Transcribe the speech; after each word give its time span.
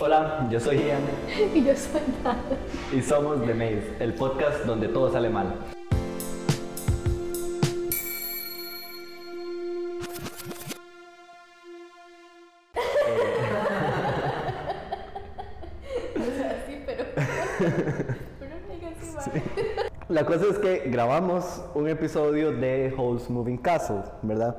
Hola, 0.00 0.46
yo 0.50 0.60
soy 0.60 0.78
Ian 0.78 1.02
Y 1.54 1.64
yo 1.64 1.74
soy 1.74 2.00
nada. 2.22 2.38
y 2.92 3.02
somos 3.02 3.44
The 3.44 3.54
Maze, 3.54 3.96
el 4.00 4.14
podcast 4.14 4.64
donde 4.64 4.88
todo 4.88 5.10
sale 5.10 5.28
mal. 5.28 5.54
La 20.08 20.24
cosa 20.24 20.46
es 20.50 20.58
que 20.58 20.88
grabamos 20.88 21.62
un 21.74 21.88
episodio 21.88 22.52
de 22.52 22.94
Holes 22.96 23.28
Moving 23.28 23.58
Castle, 23.58 24.02
¿verdad? 24.22 24.56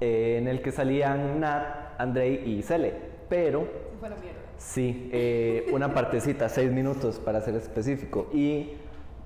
Eh, 0.00 0.36
en 0.38 0.46
el 0.46 0.62
que 0.62 0.70
salían 0.70 1.40
Nat, 1.40 1.98
Andrei 1.98 2.42
y 2.48 2.62
Cele, 2.62 2.94
pero 3.28 3.62
Se 3.62 3.98
fue 3.98 4.08
a 4.08 4.10
la 4.12 4.16
mierda. 4.16 4.43
Sí, 4.56 5.10
eh, 5.12 5.66
una 5.72 5.92
partecita, 5.94 6.48
seis 6.48 6.70
minutos 6.70 7.18
para 7.18 7.40
ser 7.40 7.54
específico. 7.56 8.28
Y 8.32 8.72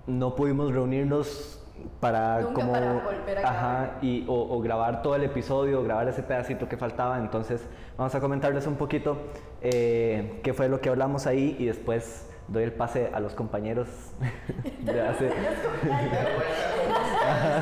no 0.06 0.34
pudimos 0.34 0.72
reunirnos 0.72 1.54
para 2.00 2.40
Nunca 2.40 2.54
como... 2.54 2.72
para 2.72 2.92
volver 2.94 3.38
a 3.38 3.48
Ajá, 3.48 3.72
grabar. 3.82 3.98
y, 4.02 4.24
o, 4.26 4.34
o 4.56 4.60
grabar 4.60 5.02
todo 5.02 5.14
el 5.14 5.24
episodio, 5.24 5.82
grabar 5.84 6.08
ese 6.08 6.22
pedacito 6.22 6.68
que 6.68 6.76
faltaba. 6.76 7.18
Entonces 7.18 7.66
vamos 7.96 8.14
a 8.14 8.20
comentarles 8.20 8.66
un 8.66 8.76
poquito 8.76 9.16
eh, 9.60 10.40
qué 10.42 10.54
fue 10.54 10.68
lo 10.68 10.80
que 10.80 10.88
hablamos 10.88 11.26
ahí 11.26 11.56
y 11.58 11.66
después 11.66 12.28
doy 12.48 12.64
el 12.64 12.72
pase 12.72 13.10
a 13.12 13.20
los 13.20 13.34
compañeros 13.34 13.88
de 14.80 15.00
hace... 15.00 15.30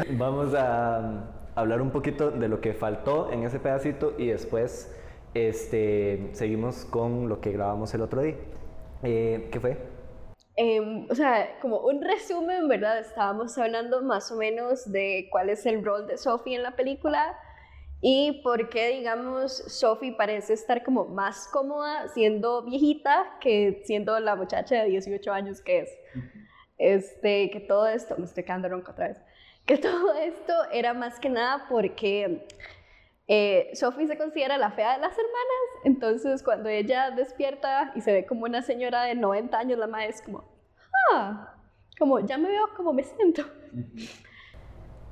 Vamos 0.13 0.55
a 0.55 1.01
um, 1.01 1.21
hablar 1.55 1.81
un 1.83 1.91
poquito 1.91 2.31
de 2.31 2.49
lo 2.49 2.61
que 2.61 2.75
faltó 2.75 3.31
en 3.33 3.45
ese 3.45 3.59
pedacito 3.59 4.15
y 4.19 4.29
después 4.29 4.95
este, 5.37 6.31
seguimos 6.33 6.85
con 6.85 7.29
lo 7.29 7.41
que 7.41 7.53
grabamos 7.53 7.93
el 7.95 8.03
otro 8.03 8.23
día. 8.23 8.37
Eh, 9.03 9.49
¿Qué 9.53 9.61
fue? 9.61 9.77
Em, 10.57 11.07
o 11.11 11.15
sea, 11.15 11.59
como 11.61 11.81
un 11.81 12.01
resumen, 12.03 12.67
¿verdad? 12.67 12.99
Estábamos 12.99 13.59
hablando 13.59 14.03
más 14.03 14.33
o 14.33 14.37
menos 14.37 14.91
de 14.91 15.29
cuál 15.31 15.51
es 15.51 15.67
el 15.67 15.85
rol 15.85 16.07
de 16.07 16.17
Sophie 16.17 16.57
en 16.57 16.63
la 16.63 16.75
película 16.77 17.39
y 18.01 18.41
por 18.43 18.69
qué, 18.69 18.89
digamos, 18.89 19.53
Sophie 19.53 20.13
parece 20.13 20.55
estar 20.55 20.83
como 20.83 21.07
más 21.07 21.49
cómoda 21.49 22.09
siendo 22.09 22.63
viejita 22.63 23.37
que 23.41 23.83
siendo 23.85 24.19
la 24.21 24.37
muchacha 24.37 24.83
de 24.83 24.89
18 24.89 25.33
años 25.33 25.61
que 25.61 25.81
es. 25.81 25.91
Este, 26.79 27.51
que 27.51 27.61
todo 27.61 27.87
esto, 27.89 28.17
me 28.19 28.25
estoy 28.27 28.45
quedando 28.45 28.69
ronca 28.69 28.93
otra 28.93 29.09
vez, 29.09 29.23
que 29.65 29.77
todo 29.79 30.15
esto 30.15 30.53
era 30.73 30.95
más 30.95 31.19
que 31.19 31.29
nada 31.29 31.67
porque 31.69 32.47
eh, 33.29 33.71
Sophie 33.75 34.07
se 34.07 34.17
considera 34.17 34.57
la 34.59 34.71
fea 34.71 34.95
de 34.95 35.01
las 35.01 35.13
hermanas, 35.13 35.85
entonces 35.85 36.43
cuando 36.43 36.69
ella 36.69 37.11
despierta 37.11 37.93
y 37.95 38.01
se 38.01 38.13
ve 38.13 38.27
como 38.27 38.45
una 38.45 38.63
señora 38.63 39.03
de 39.05 39.15
90 39.15 39.59
años, 39.59 39.79
la 39.79 39.87
madre 39.87 40.09
es 40.09 40.23
como, 40.23 40.45
ah, 41.13 41.55
como 41.99 42.21
ya 42.21 42.39
me 42.39 42.49
veo 42.49 42.69
como 42.77 42.93
me 42.93 43.03
siento. 43.03 43.43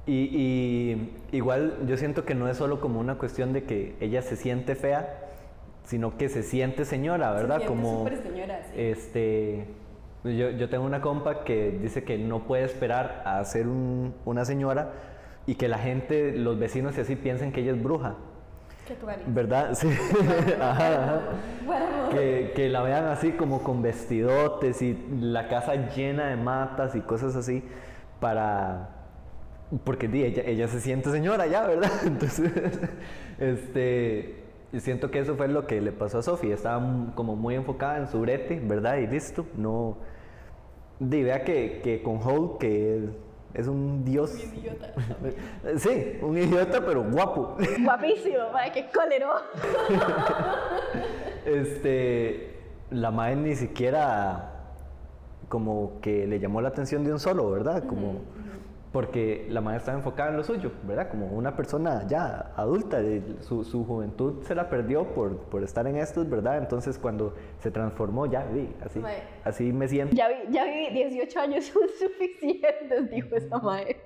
Y, 0.06 0.12
y 0.36 1.12
igual 1.32 1.78
yo 1.86 1.96
siento 1.96 2.26
que 2.26 2.34
no 2.34 2.46
es 2.46 2.58
solo 2.58 2.78
como 2.78 3.00
una 3.00 3.16
cuestión 3.16 3.54
de 3.54 3.64
que 3.64 3.96
ella 4.00 4.20
se 4.20 4.36
siente 4.36 4.74
fea, 4.74 5.18
sino 5.84 6.18
que 6.18 6.28
se 6.28 6.42
siente 6.42 6.84
señora, 6.84 7.32
¿verdad? 7.32 7.56
siente 7.60 7.66
como 7.68 7.98
súper 8.00 8.22
señora, 8.22 8.60
sí. 8.64 8.72
este 8.76 9.66
yo, 10.24 10.50
yo 10.50 10.68
tengo 10.68 10.84
una 10.84 11.00
compa 11.00 11.44
que 11.44 11.70
dice 11.70 12.04
que 12.04 12.18
no 12.18 12.40
puede 12.46 12.64
esperar 12.64 13.22
a 13.24 13.42
ser 13.44 13.66
un- 13.66 14.14
una 14.26 14.44
señora 14.44 14.92
y 15.46 15.54
que 15.56 15.68
la 15.68 15.78
gente, 15.78 16.32
los 16.32 16.58
vecinos 16.58 16.96
y 16.96 17.00
así 17.00 17.16
piensen 17.16 17.52
que 17.52 17.60
ella 17.60 17.72
es 17.72 17.82
bruja, 17.82 18.14
¿Qué? 18.86 18.96
¿verdad? 19.26 19.74
Sí. 19.74 19.88
Ajá, 20.60 21.02
ajá. 21.02 21.20
Bueno, 21.64 21.86
que, 22.10 22.52
que 22.54 22.68
la 22.68 22.82
vean 22.82 23.06
así 23.06 23.32
como 23.32 23.62
con 23.62 23.80
vestidotes 23.80 24.82
y 24.82 24.98
la 25.20 25.48
casa 25.48 25.74
llena 25.88 26.26
de 26.26 26.36
matas 26.36 26.94
y 26.94 27.00
cosas 27.00 27.34
así 27.34 27.62
para 28.20 28.90
porque 29.84 30.06
di, 30.06 30.22
ella, 30.22 30.42
ella 30.46 30.68
se 30.68 30.80
siente 30.80 31.10
señora 31.10 31.46
ya, 31.46 31.66
¿verdad? 31.66 31.90
Entonces, 32.04 32.52
este 33.38 34.44
siento 34.78 35.10
que 35.10 35.20
eso 35.20 35.36
fue 35.36 35.48
lo 35.48 35.66
que 35.66 35.80
le 35.80 35.92
pasó 35.92 36.18
a 36.18 36.22
Sofía, 36.22 36.54
estaba 36.54 36.82
como 37.14 37.36
muy 37.36 37.54
enfocada 37.54 37.98
en 37.98 38.08
su 38.08 38.20
brete, 38.20 38.60
¿verdad? 38.60 38.98
Y 38.98 39.06
listo, 39.06 39.46
no 39.56 39.96
di, 40.98 41.22
vea 41.22 41.44
que, 41.44 41.80
que 41.82 42.02
con 42.02 42.16
Hulk 42.16 42.58
que 42.58 43.08
es, 43.54 43.66
un 43.66 44.04
dios. 44.04 44.38
idiota. 44.38 44.92
Sí, 45.78 46.18
un 46.20 46.36
idiota 46.36 46.84
pero 46.84 47.02
guapo. 47.04 47.56
Guapísimo, 47.80 48.50
madre, 48.52 48.72
qué 48.72 48.86
cólero. 48.92 49.30
Este, 51.46 52.56
la 52.90 53.10
madre 53.10 53.36
ni 53.36 53.54
siquiera 53.54 54.50
como 55.50 56.00
que 56.00 56.26
le 56.26 56.40
llamó 56.40 56.62
la 56.62 56.68
atención 56.68 57.04
de 57.04 57.12
un 57.12 57.20
solo, 57.20 57.50
¿verdad? 57.50 57.84
Como 57.84 58.22
porque 58.94 59.48
la 59.50 59.60
madre 59.60 59.78
estaba 59.78 59.98
enfocada 59.98 60.30
en 60.30 60.36
lo 60.36 60.44
suyo, 60.44 60.70
¿verdad? 60.84 61.08
Como 61.10 61.26
una 61.26 61.56
persona 61.56 62.06
ya 62.06 62.52
adulta, 62.54 63.02
de- 63.02 63.38
su, 63.40 63.64
su 63.64 63.84
juventud 63.84 64.44
se 64.44 64.54
la 64.54 64.70
perdió 64.70 65.12
por, 65.14 65.36
por 65.36 65.64
estar 65.64 65.84
en 65.88 65.96
estos, 65.96 66.30
¿verdad? 66.30 66.58
Entonces 66.58 66.96
cuando 66.96 67.34
se 67.58 67.72
transformó, 67.72 68.26
ya 68.26 68.44
vi, 68.44 68.72
así, 68.84 69.00
Mae. 69.00 69.16
así 69.42 69.72
me 69.72 69.88
siento. 69.88 70.14
Ya 70.14 70.28
vi, 70.28 70.36
ya 70.52 70.64
vi, 70.66 70.90
18 70.94 71.40
años 71.40 71.64
son 71.72 71.82
suficientes, 71.98 73.10
dijo 73.10 73.34
esta 73.34 73.58
madre. 73.58 73.96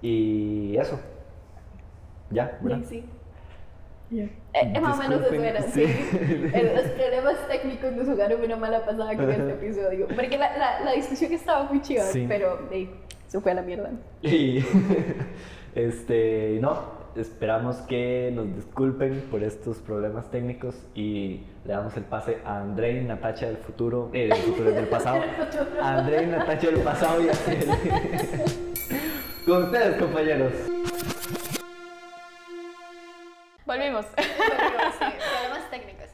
Y 0.00 0.76
eso, 0.78 0.98
ya, 2.30 2.58
¿verdad? 2.62 2.78
Sí, 2.88 3.02
sí. 3.02 3.10
Eh, 4.12 4.30
eh, 4.54 4.80
más 4.80 4.98
o 4.98 5.02
menos 5.02 5.20
eso 5.26 5.34
era, 5.34 5.62
sí. 5.62 5.84
sí. 5.84 6.50
Los 6.74 6.84
problemas 6.92 7.48
técnicos 7.48 7.92
nos 7.92 8.06
jugaron 8.06 8.42
una 8.44 8.56
mala 8.56 8.84
pasada 8.84 9.14
con 9.16 9.30
este 9.30 9.50
episodio. 9.50 10.06
Porque 10.08 10.38
la, 10.38 10.56
la, 10.56 10.80
la 10.84 10.92
discusión 10.92 11.32
estaba 11.32 11.64
muy 11.64 11.80
chiva, 11.82 12.04
Sí. 12.04 12.24
pero 12.28 12.60
eh, 12.70 12.88
se 13.26 13.40
fue 13.40 13.52
a 13.52 13.54
la 13.54 13.62
mierda. 13.62 13.90
Y 14.22 14.64
este, 15.74 16.58
no, 16.60 16.94
esperamos 17.16 17.76
que 17.88 18.30
nos 18.34 18.54
disculpen 18.54 19.24
por 19.30 19.42
estos 19.42 19.78
problemas 19.78 20.30
técnicos 20.30 20.76
y 20.94 21.40
le 21.64 21.72
damos 21.72 21.96
el 21.96 22.04
pase 22.04 22.38
a 22.44 22.60
André 22.60 23.00
y 23.00 23.04
Natacha 23.04 23.46
del 23.46 23.56
futuro, 23.56 24.10
eh, 24.12 24.28
del 24.28 24.36
futuro, 24.38 24.70
del 24.70 24.86
pasado. 24.86 25.20
A 25.82 25.98
André 25.98 26.22
y 26.22 26.26
Natacha 26.26 26.70
del 26.70 26.80
pasado 26.80 27.20
y 27.22 27.28
a. 27.28 27.32
Con 29.46 29.62
ustedes, 29.64 29.96
compañeros. 30.02 30.52
Volvimos. 33.66 34.06
Volvimos, 34.16 34.94
sí, 34.98 35.04
problemas 35.30 35.70
técnicos. 35.70 36.06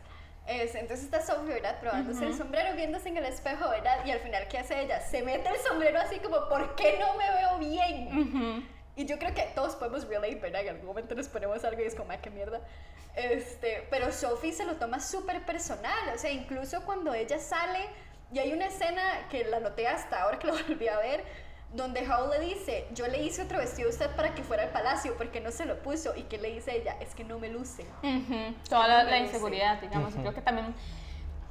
Es, 0.46 0.74
entonces 0.74 1.04
está 1.04 1.20
Sophie, 1.20 1.54
¿verdad? 1.54 1.78
Probándose 1.80 2.26
el 2.26 2.34
sombrero, 2.34 2.74
viéndose 2.74 3.10
en 3.10 3.18
el 3.18 3.26
espejo, 3.26 3.68
¿verdad? 3.70 4.04
Y 4.04 4.10
al 4.10 4.18
final, 4.18 4.48
¿qué 4.48 4.58
hace 4.58 4.80
ella? 4.80 5.00
Se 5.00 5.22
mete 5.22 5.48
el 5.48 5.56
sombrero 5.58 6.00
así 6.00 6.18
como, 6.18 6.48
¿por 6.48 6.74
qué 6.74 6.98
no 6.98 7.14
me 7.14 7.30
veo 7.30 7.58
bien? 7.58 8.68
Y 8.96 9.06
yo 9.06 9.18
creo 9.18 9.32
que 9.34 9.42
todos 9.54 9.76
podemos 9.76 10.08
relate, 10.08 10.34
¿verdad? 10.36 10.62
En 10.62 10.70
algún 10.70 10.86
momento 10.86 11.14
nos 11.14 11.28
ponemos 11.28 11.64
algo 11.64 11.80
y 11.80 11.84
es 11.84 11.94
como, 11.94 12.10
ay, 12.10 12.18
qué 12.20 12.30
mierda. 12.30 12.60
Este, 13.14 13.86
pero 13.90 14.10
Sophie 14.10 14.52
se 14.52 14.64
lo 14.64 14.76
toma 14.76 14.98
súper 14.98 15.42
personal, 15.42 16.08
o 16.14 16.19
sea, 16.19 16.30
incluso 16.30 16.82
cuando 16.84 17.14
ella 17.14 17.38
sale, 17.38 17.86
y 18.32 18.38
hay 18.38 18.52
una 18.52 18.66
escena 18.66 19.02
que 19.30 19.44
la 19.44 19.60
noté 19.60 19.86
hasta 19.86 20.22
ahora 20.22 20.38
que 20.38 20.46
lo 20.46 20.54
volví 20.54 20.88
a 20.88 20.98
ver, 20.98 21.22
donde 21.72 22.00
Howl 22.06 22.31
le 22.31 22.41
dice, 22.41 22.87
yo 22.93 23.06
le 23.09 23.22
hice 23.22 23.43
otro 23.43 23.59
vestido 23.59 23.88
a 23.88 23.93
usted 23.93 24.10
para 24.15 24.34
que 24.34 24.43
fuera 24.43 24.65
al 24.65 24.71
palacio, 24.71 25.16
porque 25.16 25.41
no 25.41 25.50
se 25.50 25.65
lo 25.65 25.78
puso, 25.83 26.15
y 26.16 26.22
que 26.25 26.38
le 26.38 26.53
dice 26.53 26.77
ella, 26.77 26.97
es 27.00 27.15
que 27.15 27.25
no 27.25 27.38
me 27.38 27.49
luce. 27.49 27.84
Ujú, 28.03 28.55
Toda 28.69 29.05
la, 29.05 29.19
inseguridad, 29.19 29.81
digamos. 29.81 30.15
y 30.15 30.19
Creo 30.19 30.34
que 30.34 30.43
también, 30.43 30.75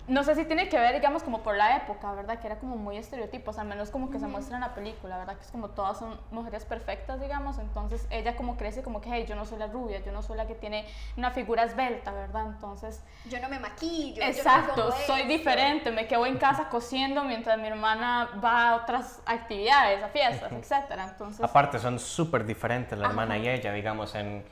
no 0.08 0.24
sé 0.24 0.36
si 0.36 0.46
tiene 0.46 0.68
que 0.68 0.78
ver, 0.78 0.94
digamos, 0.96 1.24
como 1.24 1.42
por 1.44 1.56
la 1.56 1.78
época, 1.78 2.12
¿verdad? 2.14 2.40
Que 2.40 2.48
era 2.48 2.58
como 2.60 2.76
muy 2.76 2.98
estereotipos, 2.98 3.58
al 3.60 3.68
menos 3.68 3.90
como 3.92 4.10
que 4.10 4.20
se 4.20 4.28
muestra 4.28 4.56
en 4.58 4.62
la 4.62 4.74
película, 4.74 5.18
¿verdad? 5.18 5.36
Que 5.38 5.44
es 5.46 5.52
como 5.52 5.70
todas 5.70 6.00
son 6.00 6.20
mujeres 6.32 6.66
perfectas, 6.66 7.20
digamos. 7.22 7.58
Entonces 7.60 8.08
ella 8.10 8.36
como 8.36 8.58
crece 8.58 8.82
como 8.84 9.00
que, 9.02 9.10
hey, 9.12 9.26
yo 9.28 9.36
no 9.36 9.46
soy 9.46 9.60
la 9.60 9.68
rubia, 9.68 10.00
yo 10.04 10.12
no 10.12 10.22
soy 10.22 10.38
la 10.38 10.48
que 10.48 10.56
tiene 10.56 10.86
una 11.18 11.32
figura 11.32 11.64
esbelta, 11.64 12.12
¿verdad? 12.12 12.48
Entonces, 12.48 13.04
Yo 13.30 13.40
no 13.40 13.48
me 13.50 13.60
maquillo. 13.60 14.16
yo 14.16 14.24
no 14.24 14.30
exacto, 14.32 14.92
soy 15.06 15.22
esto. 15.22 15.28
diferente, 15.28 15.92
me 15.92 16.08
quedo 16.08 16.26
en 16.26 16.38
casa 16.38 16.68
cosiendo 16.70 17.24
mientras 17.24 17.58
mi 17.60 17.68
hermana 17.68 18.30
va 18.44 18.70
a 18.72 18.76
otras 18.78 19.22
actividades, 19.26 20.04
a 20.04 20.08
fiestas, 20.10 20.52
etcétera. 20.52 21.06
Entonces, 21.12 21.44
Aparte, 21.44 21.80
son 21.80 22.00
súper 22.00 22.46
diferentes 22.46 22.98
la 22.98 23.08
hermana 23.08 23.38
y 23.38 23.48
ella, 23.48 23.72
digamos, 23.72 24.16
en, 24.16 24.44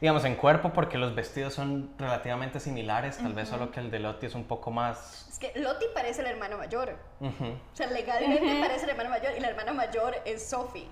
digamos, 0.00 0.24
en 0.24 0.34
cuerpo, 0.36 0.72
porque 0.72 0.98
los 0.98 1.14
vestidos 1.14 1.54
son 1.54 1.90
relativamente 1.98 2.60
similares, 2.60 3.18
tal 3.18 3.32
vez 3.32 3.48
solo 3.48 3.70
que 3.70 3.80
el 3.80 3.90
de 3.90 4.00
Lottie 4.00 4.28
es 4.28 4.34
un 4.34 4.44
poco 4.44 4.70
más... 4.70 5.26
Es 5.30 5.38
que 5.38 5.58
Lottie 5.58 5.88
parece 5.94 6.22
la 6.22 6.30
hermana 6.30 6.56
mayor. 6.56 6.96
O 7.20 7.76
sea, 7.76 7.86
legalmente 7.88 8.60
parece 8.60 8.86
la 8.86 8.92
hermana 8.92 9.10
mayor 9.10 9.32
y 9.36 9.40
la 9.40 9.48
hermana 9.48 9.72
mayor 9.72 10.14
es 10.24 10.48
Sophie. 10.48 10.88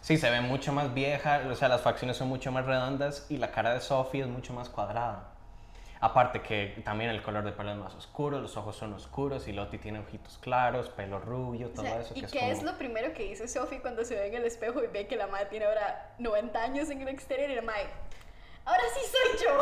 Sí, 0.00 0.16
se 0.16 0.30
ve 0.30 0.40
mucho 0.40 0.72
más 0.72 0.94
vieja, 0.94 1.42
o 1.50 1.54
sea, 1.54 1.68
las 1.68 1.82
facciones 1.82 2.16
son 2.16 2.28
mucho 2.28 2.50
más 2.50 2.64
redondas 2.64 3.26
y 3.28 3.36
la 3.36 3.50
cara 3.50 3.74
de 3.74 3.80
Sophie 3.80 4.22
es 4.22 4.28
mucho 4.28 4.52
más 4.52 4.68
cuadrada. 4.68 5.28
Aparte 6.02 6.40
que 6.40 6.80
también 6.82 7.10
el 7.10 7.22
color 7.22 7.44
de 7.44 7.52
pelo 7.52 7.72
es 7.72 7.76
más 7.76 7.94
oscuro, 7.94 8.40
los 8.40 8.56
ojos 8.56 8.74
son 8.74 8.94
oscuros 8.94 9.46
y 9.48 9.52
Lottie 9.52 9.78
tiene 9.78 9.98
ojitos 9.98 10.38
claros, 10.38 10.88
pelo 10.88 11.18
rubio, 11.20 11.66
O 11.66 11.70
todo 11.70 11.82
sea, 11.82 12.00
eso. 12.00 12.14
¿Y 12.16 12.20
que 12.20 12.26
es 12.26 12.32
qué 12.32 12.38
como... 12.40 12.52
es 12.52 12.62
lo 12.62 12.78
primero 12.78 13.12
que 13.12 13.24
dice 13.24 13.46
Sophie 13.46 13.80
cuando 13.82 14.02
se 14.04 14.14
ve 14.14 14.28
en 14.28 14.34
el 14.34 14.44
espejo 14.46 14.82
y 14.82 14.86
ve 14.86 15.06
que 15.06 15.16
la 15.16 15.26
madre 15.26 15.46
tiene 15.46 15.66
ahora 15.66 16.14
90 16.18 16.62
años 16.62 16.88
en 16.88 17.02
el 17.02 17.08
exterior 17.08 17.50
y 17.50 17.54
la 17.54 17.60
madre, 17.62 17.88
ahora 18.64 18.82
sí 18.94 19.00
soy 19.10 19.46
yo. 19.46 19.58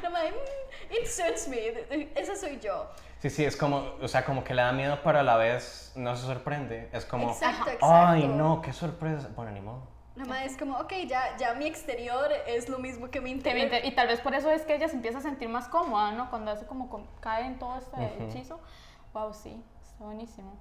La 0.02 0.10
madre, 0.10 0.30
"Mm, 0.32 0.92
it 0.94 1.06
suits 1.06 1.48
me, 1.48 2.08
esa 2.14 2.36
soy 2.36 2.60
yo. 2.60 2.88
Sí, 3.18 3.30
sí, 3.30 3.44
es 3.44 3.56
como, 3.56 3.94
o 4.00 4.06
sea, 4.08 4.24
como 4.24 4.44
que 4.44 4.54
le 4.54 4.62
da 4.62 4.70
miedo, 4.72 4.98
pero 5.02 5.18
a 5.18 5.22
la 5.24 5.36
vez 5.36 5.92
no 5.96 6.14
se 6.14 6.26
sorprende. 6.26 6.90
Es 6.92 7.04
como, 7.06 7.30
Exacto, 7.30 7.70
exacto. 7.70 7.86
ay, 7.90 8.28
no, 8.28 8.60
qué 8.62 8.72
sorpresa. 8.72 9.30
Bueno, 9.34 9.50
ni 9.52 9.60
modo. 9.60 9.88
La 10.16 10.24
madre 10.24 10.46
es 10.46 10.56
como, 10.56 10.78
ok, 10.78 10.92
ya, 11.06 11.36
ya 11.36 11.52
mi 11.54 11.66
exterior 11.66 12.30
es 12.46 12.68
lo 12.70 12.78
mismo 12.78 13.10
que 13.10 13.20
mi 13.20 13.30
Te 13.38 13.50
interior. 13.50 13.84
Y 13.84 13.94
tal 13.94 14.08
vez 14.08 14.20
por 14.20 14.34
eso 14.34 14.50
es 14.50 14.62
que 14.62 14.74
ella 14.74 14.88
se 14.88 14.96
empieza 14.96 15.18
a 15.18 15.20
sentir 15.20 15.48
más 15.48 15.68
cómoda, 15.68 16.12
¿no? 16.12 16.30
Cuando 16.30 16.50
hace 16.50 16.66
como 16.66 16.88
cae 17.20 17.44
en 17.46 17.58
todo 17.58 17.76
este 17.76 18.24
hechizo. 18.24 18.58
Wow, 19.12 19.34
sí, 19.34 19.62
está 19.82 20.04
buenísimo. 20.04 20.58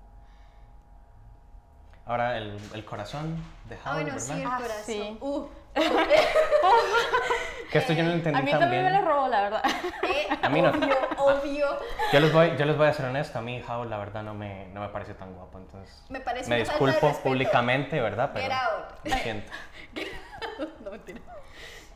Ahora 2.05 2.37
el, 2.37 2.57
el 2.73 2.85
corazón 2.85 3.35
de 3.69 3.77
Ah, 3.83 3.93
Howl, 3.95 4.03
bueno, 4.03 4.19
sí, 4.19 4.33
¿verdad? 4.33 4.37
el 4.41 4.47
Ah, 4.47 4.57
corazón. 4.57 4.83
sí. 4.85 5.17
Uh, 5.21 5.47
Que 7.75 7.79
esto 7.79 7.91
yo 7.91 8.03
no 8.03 8.09
lo 8.11 8.15
entendí 8.15 8.39
A 8.39 8.41
mí 8.41 8.51
también 8.51 8.85
me 8.85 8.89
lo 8.89 9.01
robó, 9.01 9.27
la 9.27 9.41
verdad. 9.41 9.61
eh, 10.03 10.27
A 10.41 10.47
mí 10.47 10.61
no. 10.61 10.69
Obvio, 10.69 10.95
obvio. 11.17 11.79
Yo 12.13 12.19
les, 12.21 12.31
voy, 12.31 12.55
yo 12.57 12.63
les 12.63 12.77
voy 12.77 12.87
a 12.87 12.93
ser 12.93 13.05
honesto, 13.07 13.37
a 13.37 13.41
mí 13.41 13.61
Howl 13.67 13.89
la 13.89 13.97
verdad 13.97 14.23
no 14.23 14.33
me, 14.33 14.67
no 14.67 14.79
me 14.79 14.87
pareció 14.87 15.13
tan 15.17 15.33
guapo, 15.33 15.57
entonces 15.57 16.05
Me 16.07 16.21
parece 16.21 16.49
me 16.49 16.59
disculpo 16.59 17.11
públicamente, 17.21 17.99
¿verdad? 17.99 18.31
Get 18.33 18.43
Pero 18.43 18.55
out. 18.55 18.85
lo 19.03 19.17
siento. 19.17 19.51
no 20.85 20.91
mentira. 20.91 21.19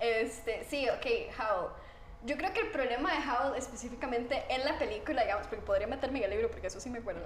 Este, 0.02 0.66
sí, 0.66 0.86
ok, 0.90 1.06
Howl. 1.40 1.70
Yo 2.26 2.36
creo 2.36 2.52
que 2.52 2.60
el 2.60 2.72
problema 2.72 3.14
de 3.14 3.20
Howl 3.20 3.56
específicamente 3.56 4.44
en 4.50 4.66
la 4.66 4.78
película, 4.78 5.22
digamos, 5.22 5.48
porque 5.48 5.66
podría 5.66 5.88
meterme 5.88 6.18
en 6.18 6.26
el 6.26 6.32
libro 6.32 6.52
porque 6.52 6.68
eso 6.68 6.82
sí 6.82 6.90
me 6.90 7.00
acuerdo. 7.00 7.26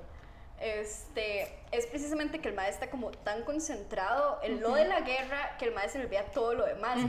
Este, 0.59 1.53
es 1.71 1.87
precisamente 1.87 2.39
que 2.39 2.47
el 2.47 2.55
maestro 2.55 2.85
está 2.85 2.89
como 2.89 3.11
tan 3.11 3.43
concentrado 3.43 4.39
en 4.43 4.61
lo 4.61 4.73
de 4.73 4.85
la 4.85 5.01
guerra 5.01 5.57
que 5.57 5.65
el 5.65 5.73
maestro 5.73 6.01
se 6.01 6.07
olvida 6.07 6.23
todo 6.31 6.53
lo 6.53 6.65
demás. 6.65 6.99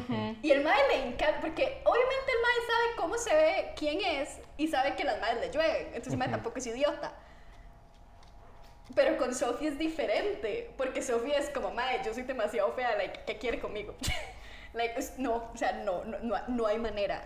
Y 0.42 0.50
el 0.50 0.64
maestro 0.64 0.88
le 0.88 1.06
encanta, 1.06 1.40
porque 1.40 1.80
obviamente 1.84 2.32
el 2.32 2.42
maestro 2.42 2.66
sabe 2.66 2.96
cómo 2.96 3.18
se 3.18 3.34
ve, 3.34 3.72
quién 3.76 4.00
es 4.00 4.40
y 4.56 4.68
sabe 4.68 4.96
que 4.96 5.04
las 5.04 5.20
madres 5.20 5.40
le 5.40 5.50
llueven. 5.52 5.86
Entonces 5.88 6.12
el 6.12 6.18
maestro 6.18 6.38
tampoco 6.38 6.58
es 6.58 6.66
idiota. 6.66 7.14
Pero 8.94 9.16
con 9.16 9.34
Sophie 9.34 9.68
es 9.68 9.78
diferente, 9.78 10.70
porque 10.76 11.00
Sophie 11.02 11.36
es 11.36 11.48
como, 11.50 11.70
madre, 11.70 12.00
yo 12.04 12.12
soy 12.12 12.24
demasiado 12.24 12.72
fea, 12.72 12.96
like, 12.96 13.20
¿qué 13.26 13.38
quiere 13.38 13.58
conmigo? 13.60 13.94
like, 14.74 14.98
es- 14.98 15.18
no, 15.18 15.34
o 15.34 15.56
sea, 15.56 15.72
no, 15.84 16.04
no, 16.04 16.18
no, 16.20 16.36
no 16.48 16.66
hay 16.66 16.78
manera. 16.78 17.22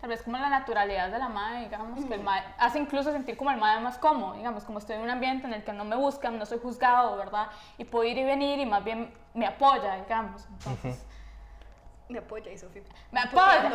Tal 0.00 0.08
vez 0.10 0.22
como 0.22 0.38
la 0.38 0.48
naturalidad 0.48 1.10
de 1.10 1.18
la 1.18 1.28
madre, 1.28 1.60
digamos, 1.64 2.04
que 2.04 2.14
el 2.14 2.22
mae 2.22 2.42
hace 2.58 2.78
incluso 2.78 3.12
sentir 3.12 3.36
como 3.36 3.50
el 3.50 3.58
madre 3.58 3.80
más 3.82 3.98
cómodo, 3.98 4.34
digamos, 4.34 4.64
como 4.64 4.78
estoy 4.78 4.96
en 4.96 5.02
un 5.02 5.10
ambiente 5.10 5.46
en 5.46 5.52
el 5.54 5.62
que 5.64 5.72
no 5.72 5.84
me 5.84 5.96
buscan, 5.96 6.38
no 6.38 6.46
soy 6.46 6.58
juzgado, 6.58 7.16
¿verdad? 7.16 7.48
Y 7.78 7.84
puedo 7.84 8.04
ir 8.04 8.16
y 8.18 8.24
venir 8.24 8.58
y 8.58 8.66
más 8.66 8.82
bien 8.82 9.12
me 9.34 9.46
apoya, 9.46 9.96
digamos. 9.96 10.46
Entonces, 10.50 11.04
Me 12.08 12.18
apoya 12.20 12.52
y 12.52 12.56
Sophie. 12.58 12.82
Me 13.10 13.20
apoya. 13.20 13.72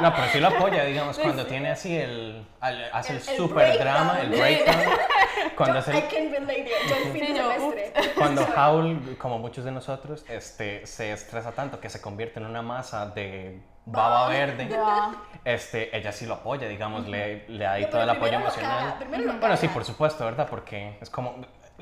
No, 0.00 0.12
pero 0.14 0.26
sí 0.32 0.40
lo 0.40 0.48
apoya, 0.48 0.84
digamos, 0.84 1.16
cuando 1.18 1.46
tiene 1.46 1.70
así 1.70 1.96
el. 1.96 2.44
al- 2.60 2.90
hace 2.92 3.12
el, 3.12 3.18
El- 3.22 3.28
el 3.28 3.36
super 3.36 3.78
drama, 3.78 4.20
el 4.20 4.30
breakdown. 4.30 4.76
Cuando 5.56 5.78
hace 5.78 5.94
I 5.94 5.98
el- 5.98 6.08
can 6.08 6.30
relate 6.32 6.60
it. 6.62 6.88
Yo 6.88 6.96
un 7.06 7.12
fin 7.12 7.26
Sí, 7.26 7.32
de 7.32 7.38
yo, 7.38 7.52
semestre. 7.52 7.92
Cuando 8.16 8.42
Howl, 8.56 9.16
como 9.18 9.38
muchos 9.38 9.64
de 9.64 9.70
nosotros, 9.72 10.24
este, 10.28 10.86
se 10.86 11.12
estresa 11.12 11.52
tanto 11.52 11.80
que 11.80 11.88
se 11.88 12.00
convierte 12.00 12.40
en 12.40 12.46
una 12.46 12.62
masa 12.62 13.06
de 13.06 13.60
baba 13.86 14.28
verde, 14.28 14.68
este, 15.44 15.96
ella 15.96 16.12
sí 16.12 16.26
lo 16.26 16.34
apoya, 16.34 16.66
digamos, 16.68 17.06
le, 17.08 17.46
le 17.48 17.64
da 17.64 17.72
ahí 17.72 17.82
No, 17.84 17.88
todo 17.90 18.02
el 18.02 18.10
apoyo 18.10 18.32
emocional. 18.34 18.96
caga, 18.98 19.36
bueno, 19.40 19.56
sí, 19.56 19.68
por 19.68 19.84
supuesto, 19.84 20.24
¿verdad? 20.24 20.46
Porque 20.50 20.98
es 21.00 21.08
como, 21.10 21.36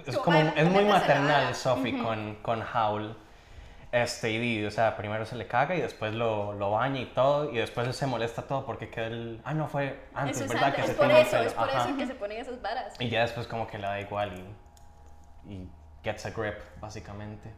es 0.07 0.15
Como, 0.17 0.25
como, 0.25 0.39
"Ay, 0.39 0.53
es 0.57 0.69
muy 0.69 0.85
maternal 0.85 1.43
vara". 1.45 1.55
Sophie 1.55 2.01
con, 2.03 2.37
con 2.43 2.63
Howl. 2.63 3.17
Este, 3.91 4.31
y, 4.33 4.65
o 4.67 4.71
sea, 4.71 4.97
primero 4.97 5.25
se 5.25 5.35
le 5.37 5.47
caga 5.47 5.75
y 5.75 5.81
después 5.81 6.13
lo, 6.15 6.53
lo 6.53 6.73
baña 6.73 7.01
y 7.01 7.07
todo, 7.07 7.51
y 7.51 7.57
después 7.57 7.97
se 7.97 8.07
molesta 8.07 8.43
todo 8.43 8.67
porque 8.67 8.91
queda 8.91 9.07
el... 9.07 9.41
Ah, 9.45 9.55
no, 9.55 9.67
fue 9.67 9.99
antes, 10.13 10.37
Eso 10.37 10.45
es 10.45 10.51
¿verdad? 10.53 10.69
antes, 10.69 10.85
que 10.85 10.91
es 10.91 10.97
se 10.97 11.03
por 11.03 11.11
el 11.11 11.17
eso, 11.17 11.31
pelo. 11.31 11.43
es 11.45 11.55
por 11.55 11.69
Ajá. 11.71 11.89
eso 11.89 11.97
que 11.97 12.07
se 12.07 12.15
ponen 12.15 12.39
esas 12.39 12.61
varas. 12.61 12.95
Y 13.01 13.09
ya 13.09 13.23
después 13.23 13.47
como 13.47 13.67
que 13.67 13.79
le 13.79 13.87
da 13.87 13.99
igual 14.01 14.35
y, 15.47 15.53
y 15.55 15.71
gets 16.05 16.27
a 16.27 16.31
grip, 16.31 16.57
básicamente. 16.81 17.51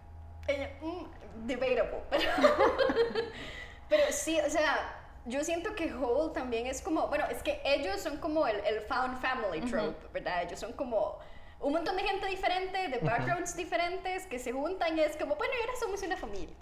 Ella, 0.46 0.70
mm, 0.80 1.46
debatable, 1.46 2.00
pero, 2.10 2.30
pero 3.88 4.02
sí, 4.10 4.38
o 4.40 4.48
sea, 4.50 4.96
yo 5.26 5.42
siento 5.42 5.74
que 5.74 5.92
Hole 5.92 6.32
también 6.32 6.66
es 6.66 6.80
como, 6.80 7.08
bueno, 7.08 7.24
es 7.28 7.42
que 7.42 7.60
ellos 7.64 8.00
son 8.00 8.18
como 8.18 8.46
el, 8.46 8.56
el 8.64 8.80
found 8.82 9.20
family 9.20 9.60
trope, 9.62 10.06
¿verdad? 10.12 10.44
Ellos 10.44 10.60
son 10.60 10.72
como 10.74 11.18
un 11.60 11.72
montón 11.72 11.96
de 11.96 12.02
gente 12.02 12.26
diferente, 12.26 12.88
de 12.88 12.98
backgrounds 12.98 13.54
diferentes, 13.56 14.26
que 14.26 14.38
se 14.38 14.52
juntan 14.52 14.96
y 14.96 15.00
es 15.02 15.16
como, 15.16 15.36
bueno, 15.36 15.52
y 15.58 15.60
ahora 15.60 15.72
somos 15.78 16.02
una 16.02 16.16
familia. 16.16 16.54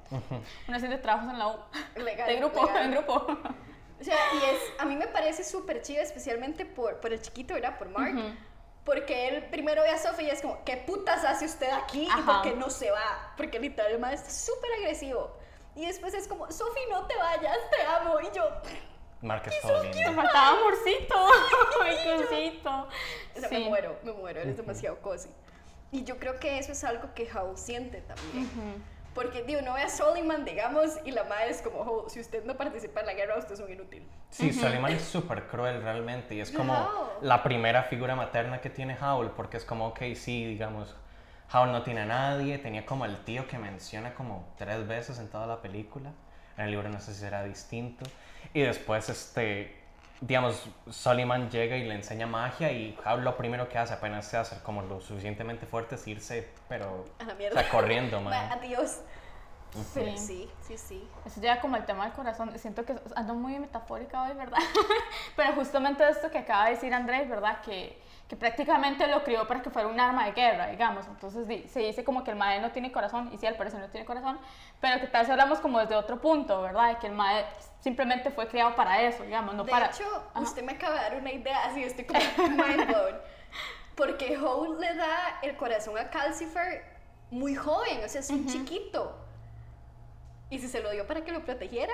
Una 0.67 0.81
serie 0.81 0.97
de 0.97 1.03
trabajos 1.03 1.31
en 1.33 1.39
la 1.39 1.49
U. 1.49 1.56
Legal, 1.97 2.29
De 2.29 2.37
grupo, 2.37 2.67
legal. 2.67 2.85
en 2.85 2.91
grupo. 2.93 3.27
O 4.00 4.05
sea, 4.05 4.17
y 4.35 4.37
es, 4.55 4.61
a 4.79 4.85
mí 4.85 4.95
me 4.97 5.09
parece 5.09 5.43
súper 5.45 5.83
chido, 5.83 6.03
especialmente 6.03 6.65
por, 6.65 7.00
por 7.00 7.12
el 7.12 7.21
chiquito, 7.21 7.55
¿verdad? 7.55 7.79
Por 7.79 7.89
Mark. 7.89 8.15
Porque 8.85 9.29
él 9.29 9.45
primero 9.50 9.83
ve 9.83 9.91
a 9.91 9.99
Sophie 9.99 10.27
y 10.27 10.31
es 10.31 10.41
como, 10.41 10.65
¿qué 10.65 10.77
putas 10.79 11.25
hace 11.25 11.44
usted 11.44 11.69
aquí? 11.71 12.05
¿Y 12.05 12.09
Ajá. 12.09 12.25
por 12.25 12.43
qué 12.43 12.56
no 12.56 12.71
se 12.71 12.91
va? 12.91 13.35
Porque 13.37 13.59
literal 13.59 13.93
el 13.93 13.99
maestro 13.99 14.31
es 14.31 14.37
súper 14.41 14.71
agresivo. 14.79 15.37
Y 15.75 15.87
después 15.87 16.15
es 16.15 16.27
como, 16.27 16.51
Sophie, 16.51 16.87
no 16.91 17.06
te 17.06 17.17
vayas, 17.17 17.56
te 17.71 17.83
amo. 17.87 18.21
Y 18.21 18.35
yo, 18.35 18.44
Mark 19.20 19.43
es 19.47 19.61
todo 19.61 19.82
Me 19.82 20.12
faltaba 20.15 20.59
amorcito. 20.59 21.15
Ay, 21.82 21.97
cosito. 22.19 22.70
o 23.37 23.41
sea, 23.41 23.49
Sí. 23.49 23.55
me 23.59 23.69
muero, 23.69 23.97
me 24.05 24.12
muero, 24.12 24.41
él 24.41 24.50
es 24.50 24.56
demasiado 24.56 24.99
cozy. 25.00 25.29
Y 25.91 26.05
yo 26.05 26.19
creo 26.19 26.38
que 26.38 26.59
eso 26.59 26.73
es 26.73 26.85
algo 26.85 27.15
que 27.15 27.29
Howe 27.32 27.56
siente 27.56 28.00
también. 28.03 28.49
Porque, 29.15 29.43
digo, 29.43 29.62
no 29.62 29.75
ve 29.75 29.82
a 29.82 29.88
Soliman, 29.88 30.44
digamos, 30.44 30.99
y 31.05 31.11
la 31.11 31.25
madre 31.25 31.50
es 31.50 31.61
como, 31.62 31.81
"Oh, 31.81 32.09
si 32.09 32.20
usted 32.20 32.44
no 32.44 32.56
participa 32.56 33.00
en 33.00 33.06
la 33.06 33.15
guerra, 33.15 33.37
usted 33.38 33.55
es 33.55 33.61
un 33.61 33.73
inútil. 33.73 34.06
Sí, 34.31 34.53
Soliman 34.53 34.93
es 34.93 35.03
súper 35.03 35.49
cruel 35.49 35.82
realmente 35.82 36.35
y 36.37 36.41
es 36.41 36.53
como 36.53 36.88
la 37.23 37.43
primera 37.43 37.82
figura 37.85 38.15
materna 38.15 38.61
que 38.61 38.70
tiene 38.70 38.97
Howl 39.00 39.31
porque 39.32 39.56
es 39.56 39.65
como, 39.65 39.88
ok, 39.88 40.00
sí, 40.15 40.44
digamos, 40.44 40.94
Howl 41.53 41.73
no 41.73 41.82
tiene 41.82 42.03
a 42.03 42.06
nadie, 42.06 42.59
tenía 42.59 42.85
como 42.87 43.06
el 43.06 43.17
tío 43.25 43.49
que 43.49 43.59
menciona 43.59 44.15
como 44.15 44.47
tres 44.59 44.87
veces 44.87 45.19
en 45.19 45.29
toda 45.31 45.47
la 45.47 45.62
película, 45.62 46.12
en 46.58 46.64
el 46.64 46.70
libro 46.72 46.88
no 46.90 47.00
sé 47.00 47.14
si 47.14 47.20
será 47.20 47.44
distinto, 47.44 48.05
y 48.52 48.60
después, 48.60 49.08
este, 49.08 49.75
digamos, 50.20 50.69
Soliman 50.90 51.50
llega 51.50 51.76
y 51.76 51.84
le 51.84 51.94
enseña 51.94 52.26
magia 52.26 52.70
y 52.72 52.99
Howl 53.05 53.22
lo 53.25 53.37
primero 53.37 53.69
que 53.69 53.78
hace 53.78 53.94
apenas 53.94 54.26
se 54.26 54.37
hace 54.37 54.58
como 54.62 54.82
lo 54.82 55.00
suficientemente 55.00 55.64
fuerte 55.66 55.94
es 55.94 56.06
irse, 56.06 56.49
pero, 56.69 57.05
A 57.20 57.25
la 57.25 57.32
o 57.34 57.37
mierda. 57.37 57.60
sea, 57.60 57.70
corriendo, 57.70 58.20
Ma- 58.22 58.31
man. 58.31 58.52
Adiós. 58.52 59.00
Sí. 59.93 60.16
sí, 60.16 60.50
sí, 60.66 60.78
sí. 60.78 61.08
Eso 61.26 61.43
ya 61.43 61.60
como 61.60 61.76
el 61.76 61.84
tema 61.84 62.05
del 62.05 62.14
corazón. 62.14 62.58
Siento 62.58 62.87
que 62.87 62.96
ando 63.14 63.34
muy 63.34 63.58
metafórica 63.58 64.22
hoy, 64.22 64.34
¿verdad? 64.34 64.58
Pero 65.37 65.52
justamente 65.52 66.08
esto 66.08 66.31
que 66.31 66.38
acaba 66.38 66.64
de 66.64 66.70
decir 66.70 66.93
Andrés, 66.94 67.28
¿verdad? 67.28 67.60
Que, 67.60 68.00
que 68.29 68.37
prácticamente 68.37 69.06
lo 69.06 69.25
crió 69.25 69.49
para 69.49 69.63
que 69.63 69.70
fuera 69.70 69.89
un 69.89 69.99
arma 69.99 70.27
de 70.27 70.32
guerra, 70.32 70.67
digamos. 70.67 71.06
Entonces 71.06 71.47
se 71.70 71.81
dice 71.81 72.05
como 72.05 72.23
que 72.25 72.31
el 72.31 72.37
mae 72.37 72.61
no 72.61 72.70
tiene 72.70 72.93
corazón, 72.93 73.31
y 73.32 73.39
sí, 73.39 73.47
al 73.47 73.56
parecer 73.56 73.81
no 73.81 73.89
tiene 73.89 74.05
corazón, 74.05 74.39
pero 74.81 75.01
que 75.01 75.06
tal 75.06 75.23
vez 75.23 75.31
hablamos 75.31 75.61
como 75.61 75.81
desde 75.81 75.97
otro 75.97 76.20
punto, 76.20 76.61
¿verdad? 76.61 76.89
De 76.91 76.99
que 76.99 77.06
el 77.06 77.15
mae 77.15 77.47
simplemente 77.81 78.31
fue 78.31 78.47
criado 78.47 78.77
para 78.77 79.01
eso, 79.03 79.23
digamos, 79.23 79.55
no 79.55 79.65
de 79.65 79.70
para... 79.70 79.87
hecho, 79.87 80.05
Ajá. 80.35 80.41
usted 80.41 80.63
me 80.63 80.73
acaba 80.73 80.97
de 80.97 81.01
dar 81.01 81.17
una 81.17 81.32
idea, 81.32 81.65
así 81.65 81.82
estoy 81.82 82.05
como 82.05 82.20
mind 82.49 82.87
blown. 82.87 83.19
Porque 83.97 84.37
Howl 84.37 84.79
le 84.79 84.94
da 84.94 85.41
el 85.43 85.56
corazón 85.56 85.99
a 85.99 86.11
Calcifer 86.11 86.85
muy 87.31 87.55
joven, 87.55 88.05
o 88.05 88.08
sea, 88.08 88.20
es 88.20 88.31
un 88.31 88.47
chiquito. 88.47 89.19
Y 90.51 90.58
si 90.58 90.69
se 90.69 90.81
lo 90.81 90.91
dio 90.91 91.06
para 91.06 91.23
que 91.23 91.32
lo 91.32 91.44
protegiera. 91.44 91.93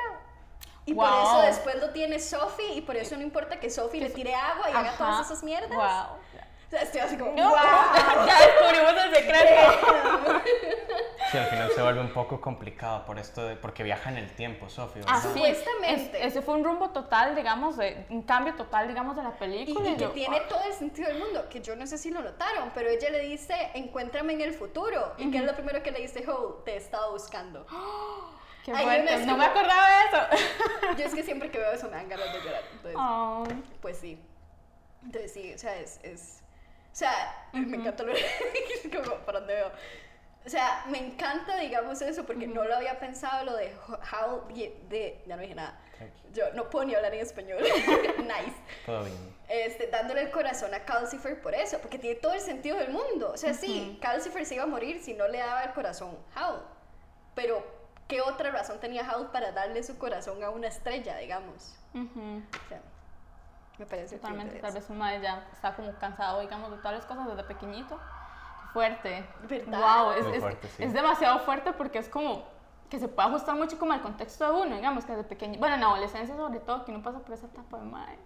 Y 0.86 0.94
por 0.94 1.08
Wow. 1.08 1.22
eso 1.22 1.42
después 1.46 1.76
lo 1.76 1.90
tiene 1.90 2.18
Sophie, 2.18 2.74
y 2.74 2.80
por 2.82 2.96
eso 2.96 3.16
no 3.16 3.22
importa 3.22 3.58
que 3.58 3.70
Sophie 3.70 4.00
le 4.00 4.10
tire 4.10 4.34
agua 4.34 4.68
y 4.68 4.72
haga 4.72 4.90
Ajá. 4.90 4.96
todas 4.98 5.26
esas 5.26 5.42
mierdas. 5.42 5.70
Wow. 5.70 6.18
O 6.66 6.70
sea, 6.70 6.82
estoy 6.82 7.00
así 7.00 7.16
como, 7.16 7.32
No, 7.32 7.48
wow. 7.50 7.58
ya 8.26 8.38
descubrimos 8.46 9.04
el 9.04 9.14
secreto. 9.14 10.42
Sí, 11.32 11.38
al 11.38 11.46
final 11.46 11.70
se 11.72 11.82
vuelve 11.82 12.00
un 12.00 12.12
poco 12.12 12.40
complicado 12.40 13.04
por 13.06 13.18
esto 13.18 13.44
de, 13.44 13.56
porque 13.56 13.82
viaja 13.82 14.08
en 14.08 14.18
el 14.18 14.30
tiempo. 14.36 14.66
Así, 14.66 14.76
Supuestamente. 15.28 16.18
es- 16.18 16.26
ese 16.32 16.42
fue 16.42 16.54
un 16.54 16.62
rumbo 16.62 16.90
total, 16.90 17.34
digamos, 17.34 17.76
de, 17.76 18.06
un 18.10 18.22
cambio 18.22 18.54
total, 18.54 18.86
digamos, 18.86 19.16
de 19.16 19.22
la 19.24 19.30
Y, 19.30 19.32
película. 19.32 19.88
y 19.90 19.94
que 19.94 20.00
yo, 20.00 20.10
tiene 20.10 20.40
todo 20.42 20.62
el 20.64 20.72
sentido 20.74 21.08
del 21.08 21.18
mundo, 21.18 21.48
que 21.48 21.60
yo 21.60 21.74
no 21.74 21.88
sé 21.88 21.98
si 21.98 22.10
lo 22.12 22.20
notaron, 22.22 22.70
pero 22.72 22.88
ella 22.88 23.10
le 23.10 23.18
dice, 23.20 23.54
encuéntrame 23.74 24.34
en 24.34 24.42
el 24.42 24.54
futuro. 24.54 25.14
¿Y 25.18 25.28
qué 25.32 25.38
es 25.38 25.44
lo 25.44 25.54
primero 25.54 25.82
que 25.82 25.90
le 25.90 26.00
dice 26.02 26.24
Howl? 26.30 26.62
Te 26.64 26.74
he 26.74 26.76
estado 26.76 27.10
buscando. 27.10 27.66
Qué 28.64 28.74
fuerte, 28.74 29.26
no 29.26 29.36
me 29.36 29.44
acordaba 29.44 29.86
de 29.88 30.04
eso. 30.06 30.96
Yo 30.98 31.04
es 31.04 31.14
que 31.14 31.22
siempre 31.22 31.50
que 31.50 31.58
veo 31.58 31.72
eso 31.72 31.86
me 31.88 31.96
dan 31.96 32.08
ganas 32.08 32.32
de 32.32 32.40
llorar. 32.40 32.62
Entonces, 32.72 32.96
Oh, 32.98 33.44
pues 33.82 33.98
sí. 33.98 34.18
Entonces 35.04 35.32
sí, 35.32 35.52
o 35.54 35.58
sea, 35.58 35.76
es... 35.78 36.00
es- 36.02 36.40
o 36.92 36.96
sea, 36.96 37.48
me 37.52 37.76
encanta 37.76 38.04
lo 38.04 38.12
como 39.02 39.16
para 39.26 39.40
dónde 39.40 39.54
veo. 39.54 39.72
O 40.46 40.48
sea, 40.48 40.84
me 40.88 40.98
encanta, 40.98 41.56
digamos, 41.56 42.00
eso, 42.02 42.24
porque 42.24 42.46
no 42.46 42.62
lo 42.64 42.76
había 42.76 43.00
pensado, 43.00 43.44
lo 43.44 43.56
de 43.56 43.74
Howl, 44.12 44.46
de, 44.54 44.80
de- 44.88 45.22
ya 45.26 45.34
no 45.34 45.42
dije 45.42 45.56
nada. 45.56 45.80
Yo 46.32 46.52
no 46.54 46.70
puedo 46.70 46.84
ni 46.84 46.94
hablar 46.94 47.12
en 47.14 47.20
español. 47.20 47.58
nice. 48.18 48.54
Todo 48.86 49.02
bien. 49.04 49.36
este, 49.48 49.88
dándole 49.88 50.22
el 50.22 50.30
corazón 50.30 50.72
a 50.72 50.84
Calcifer 50.84 51.40
por 51.42 51.54
eso, 51.54 51.78
porque 51.80 51.98
tiene 51.98 52.16
todo 52.16 52.32
el 52.34 52.40
sentido 52.40 52.76
del 52.78 52.90
mundo. 52.90 53.32
O 53.32 53.36
sea, 53.36 53.54
sí, 53.54 53.98
Calcifer 54.00 54.46
se 54.46 54.54
iba 54.54 54.62
a 54.64 54.68
morir 54.68 55.02
si 55.02 55.14
no 55.14 55.26
le 55.26 55.38
daba 55.38 55.64
el 55.64 55.72
corazón 55.72 56.16
Howl, 56.36 56.62
pero 57.34 57.64
¿qué 58.08 58.20
otra 58.20 58.50
razón 58.50 58.78
tenía 58.80 59.08
Howl 59.10 59.28
para 59.30 59.52
darle 59.52 59.82
su 59.82 59.98
corazón 59.98 60.42
a 60.42 60.50
una 60.50 60.68
estrella, 60.68 61.16
digamos? 61.16 61.76
Ujú. 61.94 62.42
O 62.64 62.68
sea, 62.68 62.80
me 63.78 63.86
parece 63.86 64.16
Totalmente, 64.16 64.50
fuerte 64.52 64.66
tal 64.66 64.74
vez 64.74 64.90
un 64.90 64.98
mae 64.98 65.20
ya 65.20 65.46
está 65.52 65.74
como 65.74 65.92
cansado, 65.98 66.40
digamos, 66.40 66.70
de 66.70 66.76
todas 66.78 66.94
las 66.94 67.06
cosas 67.06 67.26
desde 67.26 67.44
pequeñito. 67.44 67.98
Fuerte. 68.72 69.24
¿Verdad? 69.48 69.80
Wow, 70.04 70.12
es, 70.12 70.26
es- 70.26 70.40
fuerte, 70.40 70.68
sí. 70.68 70.82
es 70.84 70.92
demasiado 70.92 71.38
fuerte 71.40 71.72
porque 71.72 71.98
es 71.98 72.08
como 72.08 72.44
que 72.90 72.98
se 73.00 73.08
puede 73.08 73.28
ajustar 73.28 73.56
mucho 73.56 73.78
como 73.78 73.92
al 73.92 74.02
contexto 74.02 74.44
de 74.44 74.62
uno, 74.66 74.76
digamos, 74.76 75.04
que 75.04 75.12
desde 75.12 75.24
pequeño, 75.28 75.58
bueno, 75.58 75.74
en 75.76 75.80
la 75.80 75.86
adolescencia 75.88 76.36
sobre 76.36 76.60
todo, 76.60 76.84
que 76.84 76.90
uno 76.92 77.02
pasa 77.02 77.18
por 77.20 77.34
esa 77.34 77.46
etapa 77.46 77.78
de 77.78 77.84
mae. 77.84 78.18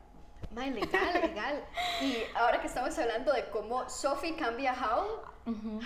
Mae, 0.50 0.71
legal, 0.71 1.21
legal. 1.21 1.64
Y 2.00 2.16
ahora 2.35 2.61
que 2.61 2.66
estamos 2.66 2.99
hablando 2.99 3.33
de 3.33 3.49
cómo 3.50 3.88
Sophie 3.88 4.35
cambia 4.37 4.73
a 4.73 4.97
Howl, 4.97 5.09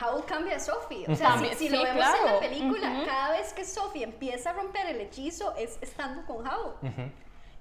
Howl 0.00 0.24
cambia 0.24 0.56
a 0.56 0.60
Sophie. 0.60 1.04
O 1.08 1.14
sea, 1.14 1.30
También, 1.30 1.56
si, 1.56 1.68
si 1.68 1.70
lo 1.70 1.78
sí, 1.78 1.84
vemos 1.84 2.06
en 2.18 2.24
la 2.32 2.40
película, 2.40 3.02
cada 3.06 3.32
vez 3.32 3.52
que 3.52 3.64
Sophie 3.64 4.04
empieza 4.04 4.50
a 4.50 4.52
romper 4.54 4.86
el 4.86 5.00
hechizo 5.00 5.54
es 5.56 5.78
estando 5.80 6.24
con 6.26 6.46
Howl. 6.46 6.74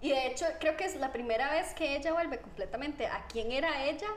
Y 0.01 0.09
de 0.09 0.27
hecho, 0.27 0.45
creo 0.59 0.75
que 0.75 0.85
es 0.85 0.95
la 0.95 1.11
primera 1.11 1.51
vez 1.51 1.73
que 1.75 1.95
ella 1.95 2.11
vuelve 2.11 2.39
completamente 2.39 3.05
a 3.05 3.23
quién 3.31 3.51
era 3.51 3.83
ella, 3.83 4.07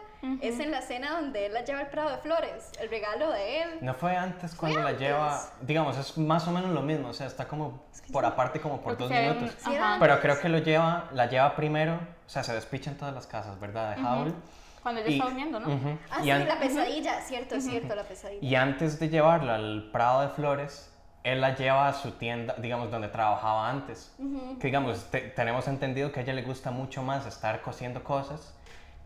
es 0.40 0.58
en 0.58 0.70
la 0.70 0.78
escena 0.78 1.10
donde 1.20 1.44
él 1.46 1.52
la 1.52 1.62
lleva 1.62 1.80
al 1.80 1.88
Prado 1.90 2.10
de 2.10 2.18
Flores, 2.18 2.70
el 2.80 2.88
regalo 2.88 3.30
de 3.30 3.62
él. 3.62 3.68
No 3.82 3.92
fue 3.92 4.16
antes 4.16 4.54
cuando 4.54 4.80
la 4.80 4.88
antes. 4.88 5.00
lleva, 5.02 5.42
digamos, 5.60 5.98
es 5.98 6.16
más 6.16 6.48
o 6.48 6.52
menos 6.52 6.70
lo 6.70 6.80
mismo, 6.80 7.08
o 7.08 7.12
sea, 7.12 7.26
está 7.26 7.46
como 7.46 7.84
por 8.10 8.24
aparte 8.24 8.60
como 8.60 8.80
por 8.80 8.96
Creo 8.96 9.08
que 9.08 9.14
dos 9.14 9.22
sí 9.22 9.28
un- 9.28 9.36
minutos. 9.38 9.62
Sí. 9.62 9.76
Pero 10.00 10.20
creo 10.20 10.40
que 10.40 10.48
lo 10.48 10.58
lleva, 10.58 11.08
la 11.12 11.26
lleva 11.26 11.54
primero, 11.54 11.94
o 12.26 12.30
sea, 12.30 12.42
se 12.42 12.54
despicha 12.54 12.90
en 12.90 12.96
todas 12.96 13.12
las 13.14 13.26
casas, 13.26 13.60
¿verdad? 13.60 13.94
De 13.94 14.02
Howl. 14.02 14.34
Cuando 14.82 15.00
ella 15.02 15.10
Y- 15.10 15.14
está 15.14 15.24
durmiendo, 15.26 15.60
¿no? 15.60 15.66
Ujú. 15.68 15.98
Ah, 16.10 16.18
Y 16.20 16.24
sí, 16.24 16.28
la 16.46 16.58
pesadilla, 16.60 17.20
cierto, 17.20 17.60
cierto, 17.60 17.94
la 17.94 18.04
pesadilla. 18.04 18.46
Y 18.46 18.54
antes 18.54 18.98
de 18.98 19.08
llevarla 19.10 19.56
al 19.56 19.90
Prado 19.92 20.22
de 20.22 20.28
Flores, 20.30 20.90
él 21.24 21.40
la 21.40 21.54
lleva 21.56 21.88
a 21.88 21.92
su 21.94 22.12
tienda, 22.12 22.54
digamos, 22.58 22.90
donde 22.90 23.08
trabajaba 23.08 23.68
antes. 23.68 24.14
Que, 24.60 24.66
digamos, 24.68 25.10
te- 25.10 25.22
tenemos 25.30 25.66
entendido 25.68 26.12
que 26.12 26.20
a 26.20 26.22
ella 26.22 26.34
le 26.34 26.42
gusta 26.42 26.70
mucho 26.70 27.02
más 27.02 27.26
estar 27.26 27.60
cosiendo 27.62 28.04
cosas 28.04 28.54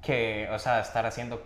que, 0.02 0.48
o 0.52 0.58
sea, 0.58 0.80
estar 0.80 1.06
haciendo, 1.06 1.42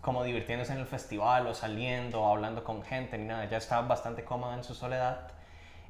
como 0.00 0.22
divirtiéndose 0.22 0.72
en 0.72 0.78
el 0.80 0.86
festival 0.86 1.46
o 1.46 1.54
saliendo 1.54 2.22
o 2.22 2.30
hablando 2.32 2.64
con 2.64 2.82
gente 2.82 3.18
ni 3.18 3.24
nada. 3.24 3.44
Ella 3.44 3.56
está 3.56 3.80
bastante 3.80 4.24
cómoda 4.24 4.54
en 4.54 4.62
su 4.64 4.74
soledad 4.74 5.28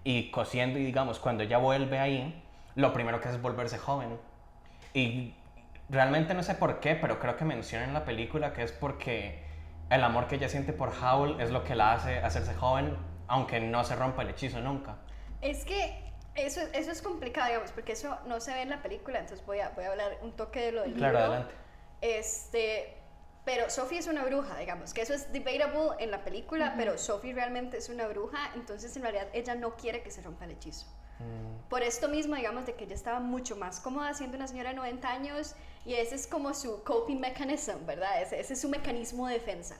y 0.05 0.31
cosiendo 0.31 0.79
y, 0.79 0.85
digamos, 0.85 1.19
cuando 1.19 1.43
ella 1.43 1.59
vuelve 1.59 1.99
ahí, 1.99 2.43
lo 2.77 2.93
primero 2.93 3.21
que 3.21 3.29
hace 3.29 3.37
es 3.37 3.43
volverse 3.43 3.79
joven. 3.79 4.19
Y 4.93 5.35
realmente 5.89 6.35
no 6.35 6.43
sé 6.43 6.55
por 6.55 6.79
qué, 6.81 6.95
pero 6.95 7.19
creo 7.19 7.37
que 7.37 7.45
menciona 7.45 7.85
en 7.85 7.95
la 7.95 8.05
película 8.05 8.53
que 8.53 8.63
es 8.63 8.71
porque 8.73 9.43
el 9.91 10.03
amor 10.05 10.29
que 10.29 10.37
ella 10.37 10.49
siente 10.49 10.73
por 10.73 10.91
Howl 10.91 11.41
es 11.41 11.51
lo 11.51 11.65
que 11.65 11.75
la 11.75 11.93
hace 11.95 12.19
hacerse 12.21 12.55
joven, 12.55 12.97
aunque 13.29 13.61
no 13.61 13.85
se 13.85 13.97
rompa 13.97 14.23
el 14.23 14.31
hechizo 14.31 14.61
nunca. 14.61 14.97
Es 15.41 15.65
que 15.65 16.03
eso, 16.35 16.61
eso 16.73 16.91
es 16.91 17.03
complicado, 17.03 17.49
digamos, 17.49 17.73
porque 17.73 17.93
eso 17.93 18.19
no 18.27 18.41
se 18.41 18.53
ve 18.55 18.63
en 18.63 18.71
la 18.71 18.83
película, 18.83 19.19
entonces 19.21 19.45
voy 19.47 19.61
a, 19.61 19.71
voy 19.71 19.85
a 19.85 19.91
hablar 19.91 20.19
un 20.23 20.33
toque 20.33 20.61
de 20.61 20.73
lo 20.73 20.83
del 20.83 20.95
Claro, 20.95 21.19
libro. 21.19 21.33
adelante. 21.33 21.55
Este, 22.01 22.97
pero 23.45 23.69
Sophie 23.71 23.99
es 23.99 24.07
una 24.07 24.25
bruja, 24.25 24.57
digamos, 24.59 24.95
que 24.95 25.03
eso 25.03 25.15
es 25.15 25.33
debatable 25.33 26.03
en 26.03 26.11
la 26.11 26.25
película, 26.25 26.75
pero 26.77 26.97
Sophie 26.99 27.35
realmente 27.35 27.77
es 27.79 27.89
una 27.89 28.07
bruja, 28.09 28.39
entonces 28.55 28.97
en 28.97 29.03
realidad 29.03 29.29
ella 29.33 29.55
no 29.55 29.77
quiere 29.77 30.03
que 30.03 30.11
se 30.11 30.23
rompa 30.23 30.45
el 30.45 30.53
hechizo. 30.53 30.87
Por 31.71 31.83
esto 31.83 32.09
mismo, 32.09 32.35
digamos, 32.35 32.67
de 32.67 32.75
que 32.75 32.85
ella 32.85 32.95
estaba 32.95 33.21
mucho 33.21 33.57
más 33.57 33.81
cómoda 33.81 34.13
siendo 34.15 34.37
una 34.37 34.47
señora 34.49 34.71
de 34.71 34.77
90 34.77 35.09
años 35.11 35.55
y 35.87 35.95
ese 35.95 36.17
es 36.17 36.27
como 36.27 36.53
su 36.55 36.83
coping 36.83 37.19
mechanism, 37.21 37.87
¿verdad? 37.87 38.21
Ese, 38.21 38.41
ese 38.41 38.55
es 38.55 38.61
su 38.61 38.69
mecanismo 38.69 39.29
de 39.29 39.35
defensa. 39.35 39.77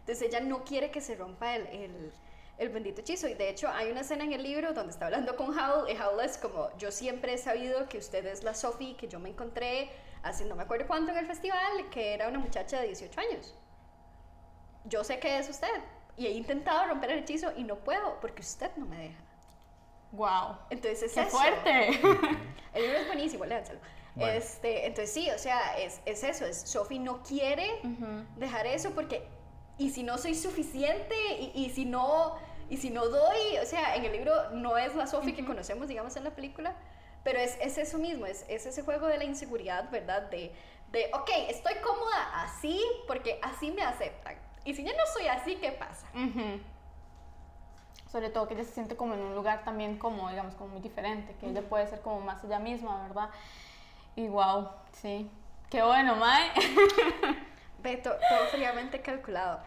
Entonces 0.00 0.22
ella 0.28 0.40
no 0.40 0.64
quiere 0.64 0.90
que 0.90 1.00
se 1.00 1.16
rompa 1.16 1.54
el, 1.56 1.66
el, 1.66 2.12
el 2.58 2.68
bendito 2.70 3.00
hechizo. 3.00 3.28
Y 3.28 3.34
de 3.34 3.48
hecho 3.48 3.68
hay 3.68 3.90
una 3.90 4.00
escena 4.00 4.24
en 4.24 4.32
el 4.32 4.42
libro 4.42 4.72
donde 4.72 4.92
está 4.92 5.06
hablando 5.06 5.36
con 5.36 5.56
Howl 5.58 5.90
y 5.90 5.96
Howl 5.96 6.20
es 6.24 6.38
como, 6.38 6.76
yo 6.78 6.90
siempre 6.90 7.34
he 7.34 7.38
sabido 7.38 7.88
que 7.88 7.98
usted 7.98 8.24
es 8.26 8.42
la 8.42 8.54
Sophie 8.54 8.96
que 8.96 9.08
yo 9.08 9.18
me 9.18 9.30
encontré 9.30 9.90
hace 10.22 10.44
no 10.44 10.56
me 10.56 10.64
acuerdo 10.64 10.86
cuánto 10.86 11.12
en 11.12 11.18
el 11.18 11.26
festival, 11.26 11.88
que 11.90 12.14
era 12.14 12.28
una 12.28 12.38
muchacha 12.38 12.80
de 12.80 12.88
18 12.88 13.20
años. 13.20 13.54
Yo 14.84 15.04
sé 15.04 15.18
que 15.18 15.38
es 15.38 15.48
usted 15.48 15.68
y 16.16 16.26
he 16.26 16.32
intentado 16.32 16.86
romper 16.86 17.10
el 17.10 17.18
hechizo 17.20 17.52
y 17.56 17.64
no 17.64 17.76
puedo 17.76 18.18
porque 18.20 18.42
usted 18.42 18.70
no 18.76 18.86
me 18.86 18.98
deja. 18.98 19.20
Wow. 20.12 20.58
Entonces 20.70 21.02
es 21.04 21.12
¡Qué 21.14 21.20
eso. 21.20 21.30
fuerte! 21.30 21.88
El 22.74 22.82
libro 22.82 22.98
es 22.98 23.06
buenísimo, 23.06 23.44
léanselo. 23.44 23.80
Bueno. 24.14 24.32
Este, 24.32 24.86
entonces 24.86 25.12
sí, 25.12 25.30
o 25.30 25.38
sea, 25.38 25.78
es, 25.78 26.00
es 26.06 26.24
eso, 26.24 26.46
es 26.46 26.62
Sophie 26.62 26.98
no 26.98 27.22
quiere 27.22 27.68
dejar 28.36 28.66
eso 28.66 28.92
porque 28.92 29.28
y 29.78 29.90
si 29.90 30.02
no 30.02 30.18
soy 30.18 30.34
suficiente 30.34 31.14
y, 31.38 31.52
y 31.54 31.70
si 31.70 31.84
no 31.84 32.36
y 32.68 32.78
si 32.78 32.90
no 32.90 33.06
doy, 33.06 33.58
o 33.62 33.66
sea, 33.66 33.94
en 33.94 34.04
el 34.04 34.12
libro 34.12 34.50
no 34.50 34.76
es 34.76 34.94
la 34.94 35.06
Sophie 35.06 35.34
que 35.34 35.44
conocemos, 35.44 35.86
digamos, 35.88 36.16
en 36.16 36.24
la 36.24 36.30
película, 36.30 36.74
pero 37.22 37.38
es, 37.38 37.56
es 37.60 37.78
eso 37.78 37.98
mismo, 37.98 38.26
es, 38.26 38.44
es 38.48 38.66
ese 38.66 38.82
juego 38.82 39.06
de 39.06 39.18
la 39.18 39.24
inseguridad, 39.24 39.88
¿verdad? 39.90 40.22
De, 40.30 40.52
de, 40.90 41.10
ok, 41.14 41.30
estoy 41.48 41.74
cómoda 41.76 42.42
así 42.42 42.80
porque 43.06 43.38
así 43.42 43.70
me 43.70 43.82
aceptan. 43.82 44.36
Y 44.64 44.74
si 44.74 44.82
ya 44.82 44.92
no 44.92 45.06
soy 45.12 45.28
así, 45.28 45.56
¿qué 45.56 45.70
pasa? 45.72 46.08
Ujú. 46.14 46.60
Sobre 48.10 48.30
todo 48.30 48.48
que 48.48 48.54
ella 48.54 48.64
se 48.64 48.72
siente 48.72 48.96
como 48.96 49.14
en 49.14 49.20
un 49.20 49.34
lugar 49.34 49.64
también 49.64 49.98
como, 49.98 50.28
digamos, 50.28 50.54
como 50.54 50.70
muy 50.70 50.80
diferente, 50.80 51.36
que 51.38 51.48
ella 51.48 51.62
puede 51.62 51.86
ser 51.86 52.00
como 52.00 52.20
más 52.20 52.42
ella 52.42 52.58
misma, 52.58 53.02
¿verdad? 53.02 53.30
Y 54.16 54.26
wow, 54.28 54.70
sí. 54.92 55.30
Qué 55.70 55.82
bueno, 55.82 56.16
Mae. 56.16 56.50
Ve, 57.86 57.98
to- 57.98 58.18
todo 58.28 58.46
fríamente 58.50 59.00
calculado. 59.00 59.60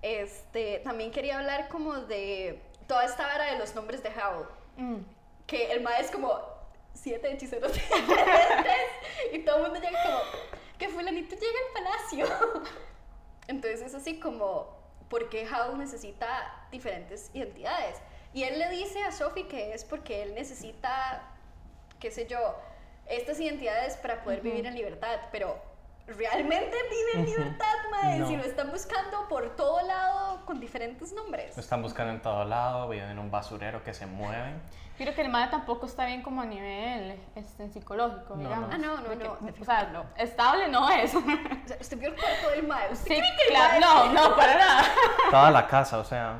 Este, 0.00 0.78
también 0.84 1.10
quería 1.10 1.38
hablar 1.38 1.68
como 1.68 1.94
de 1.94 2.62
toda 2.86 3.04
esta 3.04 3.26
vara 3.26 3.50
de 3.52 3.58
los 3.58 3.74
nombres 3.74 4.00
de 4.00 4.10
Howl. 4.10 4.46
Mm. 4.76 4.98
Que 5.48 5.72
el 5.72 5.80
mae 5.82 6.00
es 6.00 6.08
como 6.12 6.40
siete 6.92 7.32
hechiceros 7.32 7.72
diferentes 7.74 8.76
y 9.32 9.40
todo 9.40 9.56
el 9.56 9.62
mundo 9.72 9.80
llega 9.80 10.00
como 10.04 10.18
que 10.78 10.88
fulanito 10.88 11.34
llega 11.34 11.58
al 11.66 11.82
palacio. 11.82 12.62
Entonces 13.48 13.80
es 13.82 13.94
así 13.96 14.20
como, 14.20 14.78
¿por 15.10 15.28
qué 15.28 15.44
Howl 15.48 15.76
necesita 15.76 16.66
diferentes 16.70 17.30
identidades? 17.34 17.96
Y 18.32 18.44
él 18.44 18.56
le 18.60 18.68
dice 18.70 19.02
a 19.02 19.10
Sophie 19.10 19.48
que 19.48 19.74
es 19.74 19.84
porque 19.84 20.22
él 20.22 20.34
necesita, 20.36 21.22
qué 21.98 22.12
sé 22.12 22.26
yo, 22.28 22.38
estas 23.06 23.40
identidades 23.40 23.96
para 23.96 24.22
poder 24.22 24.42
vivir 24.42 24.64
en 24.64 24.74
libertad, 24.76 25.18
pero 25.32 25.60
¿realmente 26.06 26.76
vive 26.90 27.12
en 27.14 27.24
libertad, 27.26 27.74
mae? 27.90 28.18
No. 28.18 28.26
Si 28.28 28.36
lo 28.36 28.44
están 28.44 28.70
buscando 28.70 29.26
por 29.28 29.56
todo 29.56 29.86
lado 29.86 30.44
con 30.44 30.60
diferentes 30.60 31.12
nombres. 31.12 31.56
Lo 31.56 31.62
están 31.62 31.82
buscando 31.82 32.12
en 32.12 32.20
todo 32.22 32.44
lado, 32.44 32.88
viven 32.88 33.10
en 33.10 33.18
un 33.18 33.30
basurero 33.30 33.82
que 33.82 33.94
se 33.94 34.06
mueve. 34.06 34.52
Creo 34.96 35.12
que 35.12 35.22
el 35.22 35.28
Mae 35.28 35.48
tampoco 35.48 35.86
está 35.86 36.06
bien 36.06 36.22
como 36.22 36.42
a 36.42 36.44
nivel 36.44 37.18
este, 37.34 37.68
psicológico, 37.68 38.36
No, 38.36 38.42
digamos. 38.42 38.68
no. 38.68 38.74
Ah, 38.74 38.78
no, 38.78 38.96
no, 39.00 39.08
De 39.08 39.18
que- 39.18 39.24
no, 39.24 39.32
O 39.60 39.64
sea, 39.64 39.84
no. 39.92 40.04
estable 40.16 40.68
no 40.68 40.88
es. 40.88 41.12
O 41.16 41.20
sea, 41.66 41.76
usted 41.80 41.98
vio 41.98 42.10
el 42.10 42.14
cuerpo 42.14 42.50
del 42.50 42.62
mae. 42.66 42.92
¿Usted 42.92 43.14
Sí, 43.14 43.20
cree 43.20 43.36
que 43.36 43.42
el 43.42 43.48
claro. 43.80 43.80
No, 43.80 44.12
no, 44.12 44.36
para 44.36 44.54
nada. 44.56 44.84
Toda 45.30 45.50
la 45.50 45.66
casa, 45.66 45.98
o 45.98 46.04
sea. 46.04 46.38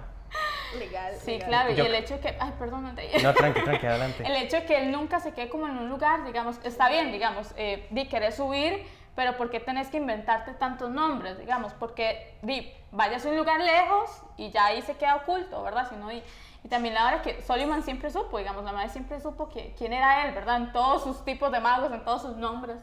legal? 0.78 1.14
Sí, 1.24 1.32
legal. 1.32 1.48
claro. 1.48 1.72
Y 1.72 1.74
Yo- 1.74 1.84
el 1.86 1.94
hecho 1.96 2.20
que. 2.20 2.36
Ay, 2.38 2.52
perdón, 2.56 2.84
no 2.84 2.94
te 2.94 3.20
No, 3.22 3.34
tranqui, 3.34 3.60
tranqui, 3.62 3.86
adelante. 3.86 4.22
El 4.26 4.36
hecho 4.36 4.56
de 4.58 4.64
que 4.66 4.76
él 4.76 4.92
nunca 4.92 5.18
se 5.18 5.32
quede 5.32 5.48
como 5.48 5.66
en 5.66 5.76
un 5.76 5.88
lugar, 5.88 6.24
digamos, 6.24 6.60
está 6.62 6.88
bien, 6.88 7.10
digamos, 7.10 7.52
eh, 7.56 7.88
di, 7.90 8.06
querés 8.08 8.36
subir, 8.36 8.86
pero 9.14 9.36
¿por 9.36 9.50
qué 9.50 9.60
tenés 9.60 9.88
que 9.88 9.98
inventarte 9.98 10.52
tantos 10.54 10.90
nombres, 10.90 11.38
digamos? 11.38 11.72
Porque, 11.74 12.36
di, 12.42 12.72
vayas 12.90 13.24
a 13.24 13.28
un 13.28 13.36
lugar 13.36 13.60
lejos 13.60 14.22
y 14.36 14.50
ya 14.50 14.66
ahí 14.66 14.82
se 14.82 14.96
queda 14.96 15.16
oculto, 15.16 15.62
¿verdad? 15.62 15.88
Si 15.88 15.96
no, 15.96 16.10
y, 16.10 16.22
y 16.64 16.68
también 16.68 16.94
la 16.94 17.06
hora 17.06 17.22
que 17.22 17.40
Soliman 17.42 17.82
siempre 17.82 18.10
supo, 18.10 18.38
digamos, 18.38 18.64
la 18.64 18.72
madre 18.72 18.88
siempre 18.88 19.20
supo 19.20 19.48
que, 19.48 19.74
quién 19.78 19.92
era 19.92 20.26
él, 20.26 20.34
¿verdad? 20.34 20.56
En 20.56 20.72
todos 20.72 21.04
sus 21.04 21.24
tipos 21.24 21.52
de 21.52 21.60
magos, 21.60 21.92
en 21.92 22.04
todos 22.04 22.22
sus 22.22 22.36
nombres. 22.36 22.78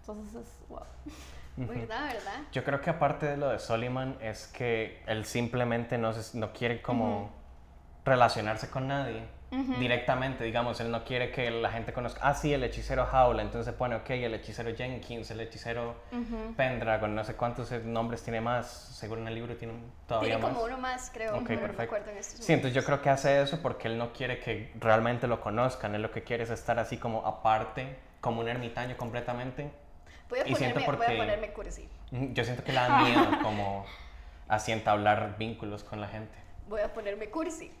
Entonces 0.00 0.34
es, 0.46 0.68
wow. 0.68 0.80
¿Verdad, 1.56 2.06
verdad? 2.06 2.40
Yo 2.52 2.64
creo 2.64 2.80
que 2.80 2.90
aparte 2.90 3.26
de 3.26 3.36
lo 3.36 3.48
de 3.50 3.58
Soliman 3.58 4.16
es 4.20 4.46
que 4.46 5.02
él 5.06 5.24
simplemente 5.26 5.98
no, 5.98 6.12
se- 6.12 6.38
no 6.38 6.52
quiere 6.52 6.80
como 6.80 7.30
relacionarse 8.04 8.70
con 8.70 8.88
nadie 8.88 9.28
directamente, 9.50 10.44
digamos, 10.44 10.78
él 10.80 10.90
no 10.92 11.04
quiere 11.04 11.32
que 11.32 11.50
la 11.50 11.70
gente 11.70 11.92
conozca, 11.92 12.20
ah, 12.22 12.34
sí, 12.34 12.52
el 12.54 12.62
hechicero 12.62 13.08
Howl, 13.12 13.40
entonces 13.40 13.74
pone, 13.74 13.96
ok, 13.96 14.10
el 14.10 14.34
hechicero 14.34 14.74
Jenkins, 14.76 15.30
el 15.32 15.40
hechicero 15.40 15.96
Pendragon, 16.56 17.14
no 17.14 17.24
sé 17.24 17.34
cuántos 17.34 17.70
nombres 17.84 18.22
tiene 18.22 18.40
más, 18.40 18.68
seguro 18.70 19.20
en 19.20 19.28
el 19.28 19.34
libro 19.34 19.56
tiene 19.56 19.74
todavía 20.06 20.36
Tiene 20.36 20.42
más. 20.42 20.52
como 20.52 20.64
uno 20.66 20.78
más, 20.78 21.10
creo. 21.12 21.36
Ok, 21.36 21.42
pero 21.46 21.54
no 21.56 21.60
me 21.62 21.66
perfecto. 21.68 21.82
acuerdo 21.96 22.10
en 22.12 22.18
estos 22.18 22.44
Sí, 22.44 22.52
entonces 22.52 22.74
yo 22.74 22.84
creo 22.84 23.02
que 23.02 23.10
hace 23.10 23.42
eso 23.42 23.60
porque 23.60 23.88
él 23.88 23.98
no 23.98 24.12
quiere 24.12 24.38
que 24.38 24.72
realmente 24.78 25.26
lo 25.26 25.40
conozcan, 25.40 25.94
él 25.94 26.02
lo 26.02 26.10
que 26.12 26.22
quiere 26.22 26.44
es 26.44 26.50
estar 26.50 26.78
así 26.78 26.96
como 26.96 27.26
aparte, 27.26 27.96
como 28.20 28.40
un 28.42 28.48
ermitaño 28.48 28.96
completamente. 28.96 29.70
Voy 30.28 30.38
a 30.38 30.48
y 30.48 30.54
siento 30.54 30.80
ponerme, 30.80 31.06
voy 31.06 31.16
a 31.16 31.18
ponerme 31.18 31.52
cursi. 31.52 31.88
Mm, 32.12 32.32
Yo 32.34 32.44
siento 32.44 32.62
que 32.62 32.70
le 32.72 32.78
da 32.78 33.02
miedo 33.02 33.26
como 33.42 33.84
así 34.46 34.70
entablar 34.70 35.36
vínculos 35.38 35.82
con 35.82 36.00
la 36.00 36.06
gente. 36.06 36.34
Voy 36.68 36.82
a 36.82 36.92
ponerme 36.92 37.30
cursi. 37.30 37.72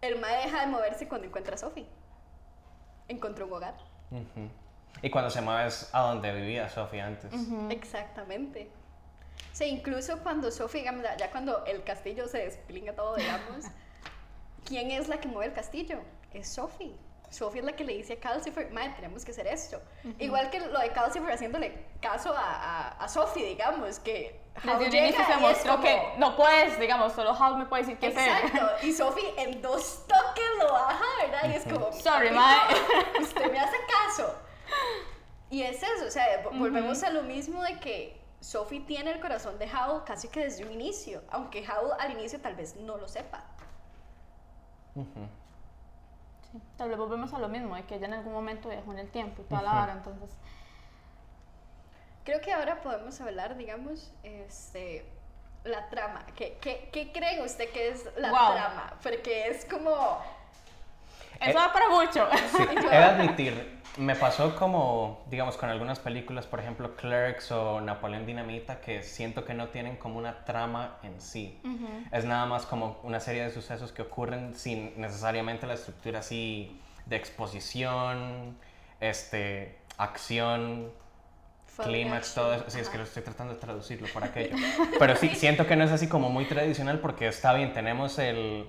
El 0.00 0.18
mae 0.18 0.44
deja 0.44 0.60
de 0.60 0.66
moverse 0.66 1.08
cuando 1.08 1.26
encuentra 1.26 1.54
a 1.54 1.58
Sophie. 1.58 1.86
Encontró 3.08 3.46
un 3.46 3.52
hogar. 3.52 3.74
Y 5.02 5.10
cuando 5.10 5.30
se 5.30 5.40
mueve 5.40 5.66
es 5.66 5.88
a 5.92 6.02
donde 6.02 6.32
vivía 6.32 6.68
Sofía 6.68 7.06
antes. 7.06 7.32
Exactamente. 7.70 8.70
O 9.52 9.54
sea, 9.54 9.66
incluso 9.66 10.18
cuando 10.20 10.50
Sophie, 10.50 10.80
digamos, 10.80 11.04
ya 11.18 11.30
cuando 11.30 11.64
el 11.66 11.82
castillo 11.84 12.28
se 12.28 12.38
desplinga 12.38 12.94
todo, 12.94 13.16
digamos, 13.16 13.66
¿quién 14.64 14.90
es 14.90 15.08
la 15.08 15.20
que 15.20 15.28
mueve 15.28 15.46
el 15.46 15.52
castillo? 15.52 16.00
Es 16.32 16.48
Sophie. 16.48 16.94
Sophie 17.30 17.60
es 17.60 17.64
la 17.66 17.72
que 17.72 17.84
le 17.84 17.94
dice 17.94 18.14
a 18.14 18.20
Calcifer, 18.20 18.70
madre, 18.72 18.92
tenemos 18.96 19.24
que 19.24 19.30
hacer 19.30 19.46
esto. 19.46 19.80
Igual 20.18 20.50
que 20.50 20.60
lo 20.60 20.78
de 20.80 20.90
Calcifer 20.90 21.30
haciéndole 21.32 21.86
caso 22.02 22.34
a, 22.36 22.40
a, 22.42 22.88
a 23.04 23.08
Sophie, 23.08 23.44
digamos, 23.46 24.00
que 24.00 24.40
Desde 24.64 24.84
un 24.84 24.90
llega 24.90 25.06
inicio 25.06 25.24
se 25.26 25.36
mostró 25.36 25.72
como- 25.76 25.84
que 25.84 26.02
no 26.18 26.36
puedes, 26.36 26.78
digamos, 26.80 27.12
solo 27.12 27.32
Hal 27.32 27.56
me 27.56 27.66
puede 27.66 27.82
decir 27.84 27.98
qué 27.98 28.08
hacer. 28.08 28.28
Exacto, 28.44 28.86
y 28.86 28.92
Sophie 28.92 29.32
en 29.38 29.62
dos 29.62 30.04
toques 30.08 30.44
lo 30.58 30.72
baja, 30.72 31.04
¿verdad? 31.22 31.48
Y 31.50 31.54
es 31.54 31.62
como, 31.64 31.92
Sorry, 31.92 32.30
"Papito, 32.30 32.34
mae". 32.34 33.22
usted 33.22 33.52
me 33.52 33.60
hace 33.60 33.76
caso. 34.06 34.34
Y 35.50 35.62
es 35.62 35.82
eso, 35.82 36.06
o 36.06 36.10
sea, 36.10 36.44
vo- 36.44 36.58
volvemos 36.58 37.02
a 37.04 37.10
lo 37.10 37.22
mismo 37.22 37.62
de 37.62 37.78
que 37.78 38.20
Sophie 38.40 38.80
tiene 38.80 39.10
el 39.12 39.20
corazón 39.20 39.58
de 39.58 39.66
Howl 39.66 40.02
casi 40.04 40.28
que 40.28 40.40
desde 40.40 40.64
un 40.64 40.72
inicio, 40.72 41.22
aunque 41.30 41.60
Howl 41.68 41.92
al 41.98 42.10
inicio 42.12 42.40
tal 42.40 42.56
vez 42.56 42.74
no 42.76 42.96
lo 42.96 43.06
sepa. 43.06 43.44
Sí, 46.52 46.60
Tal 46.76 46.88
vez 46.88 46.98
volvemos 46.98 47.32
a 47.34 47.38
lo 47.38 47.48
mismo, 47.48 47.76
de 47.76 47.84
que 47.84 47.96
ella 47.96 48.06
en 48.06 48.14
algún 48.14 48.32
momento 48.32 48.68
viajó 48.68 48.92
en 48.92 48.98
el 49.00 49.10
tiempo 49.10 49.42
y 49.42 49.44
toda 49.44 49.62
la 49.62 49.72
vara, 49.72 49.92
entonces... 49.92 50.30
Creo 52.24 52.40
que 52.40 52.52
ahora 52.52 52.80
podemos 52.82 53.20
hablar, 53.20 53.56
digamos, 53.56 54.12
este, 54.22 55.06
la 55.64 55.88
trama. 55.88 56.24
¿Qué, 56.36 56.58
qué, 56.60 56.90
qué 56.92 57.12
creen 57.12 57.42
usted 57.44 57.70
que 57.72 57.88
es 57.88 58.08
la 58.16 58.30
Wow. 58.30 58.52
trama? 58.52 58.94
Porque 59.02 59.48
es 59.48 59.64
como... 59.64 60.18
Eso 61.40 61.58
va 61.58 61.72
para 61.72 61.88
mucho. 61.88 62.28
Sí, 62.56 62.62
he 62.76 62.96
de 62.96 62.96
admitir, 62.96 63.80
me 63.96 64.14
pasó 64.14 64.54
como, 64.56 65.24
digamos, 65.30 65.56
con 65.56 65.68
algunas 65.68 65.98
películas, 65.98 66.46
por 66.46 66.60
ejemplo, 66.60 66.94
Clerks 66.96 67.50
o 67.52 67.80
Napoleón 67.80 68.26
Dinamita, 68.26 68.80
que 68.80 69.02
siento 69.02 69.44
que 69.44 69.54
no 69.54 69.68
tienen 69.68 69.96
como 69.96 70.18
una 70.18 70.44
trama 70.44 70.98
en 71.02 71.20
sí. 71.20 71.60
Es 72.12 72.24
nada 72.24 72.46
más 72.46 72.66
como 72.66 73.00
una 73.02 73.20
serie 73.20 73.42
de 73.42 73.50
sucesos 73.50 73.92
que 73.92 74.02
ocurren 74.02 74.54
sin 74.54 75.00
necesariamente 75.00 75.66
la 75.66 75.74
estructura 75.74 76.20
así 76.20 76.80
de 77.06 77.16
exposición, 77.16 78.56
este, 79.00 79.78
acción, 79.98 80.92
clímax, 81.82 82.34
todo 82.34 82.54
eso. 82.54 82.64
Sí, 82.68 82.78
es 82.78 82.88
que 82.88 82.98
lo 82.98 83.04
estoy 83.04 83.22
tratando 83.22 83.54
de 83.54 83.60
traducirlo 83.60 84.08
por 84.12 84.24
aquello. 84.24 84.56
Pero 84.98 85.16
sí, 85.16 85.28
siento 85.34 85.66
que 85.66 85.76
no 85.76 85.84
es 85.84 85.90
así 85.90 86.08
como 86.08 86.30
muy 86.30 86.44
tradicional 86.44 87.00
porque 87.00 87.26
está 87.26 87.52
bien, 87.54 87.72
tenemos 87.72 88.18
el, 88.18 88.66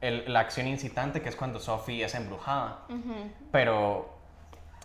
el- 0.00 0.32
la 0.32 0.40
acción 0.40 0.66
incitante 0.66 1.20
que 1.22 1.28
es 1.28 1.36
cuando 1.36 1.58
Sophie 1.58 2.04
es 2.04 2.14
embrujada. 2.14 2.86
Pero, 3.52 4.08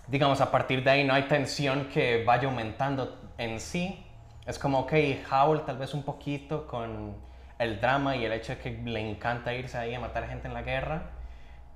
digamos, 0.07 0.41
a 0.41 0.51
partir 0.51 0.84
de 0.84 0.89
ahí 0.91 1.03
no 1.03 1.13
hay 1.13 1.24
tensión 1.24 1.86
que 1.89 2.24
vaya 2.24 2.48
aumentando 2.48 3.19
en 3.38 3.60
sí. 3.60 4.05
Es 4.45 4.60
como, 4.60 4.79
ok, 4.81 4.93
Howl 5.31 5.65
tal 5.65 5.77
vez 5.77 5.93
un 5.93 6.03
poquito 6.03 6.67
con 6.67 7.15
el 7.60 7.79
drama 7.79 8.15
y 8.15 8.25
el 8.25 8.34
hecho 8.34 8.53
de 8.55 8.60
que 8.60 8.72
le 8.72 9.00
encanta 9.00 9.53
irse 9.53 9.77
ahí 9.77 9.93
a 9.93 10.00
matar 10.00 10.27
gente 10.27 10.48
en 10.48 10.53
la 10.53 10.62
guerra. 10.62 11.03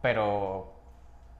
Pero 0.01 0.73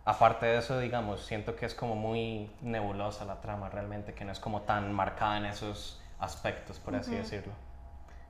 aparte 0.06 0.46
de 0.46 0.58
eso, 0.58 0.80
digamos, 0.80 1.26
siento 1.26 1.56
que 1.56 1.66
es 1.66 1.76
como 1.76 1.96
muy 1.96 2.50
nebulosa 2.62 3.26
la 3.26 3.42
trama 3.42 3.70
realmente, 3.70 4.14
que 4.14 4.26
no 4.26 4.32
es 4.32 4.40
como 4.40 4.62
tan 4.62 4.92
marcada 4.94 5.38
en 5.38 5.46
esos 5.46 6.02
aspectos, 6.20 6.80
por 6.80 6.96
así 6.96 7.16
decirlo. 7.16 7.54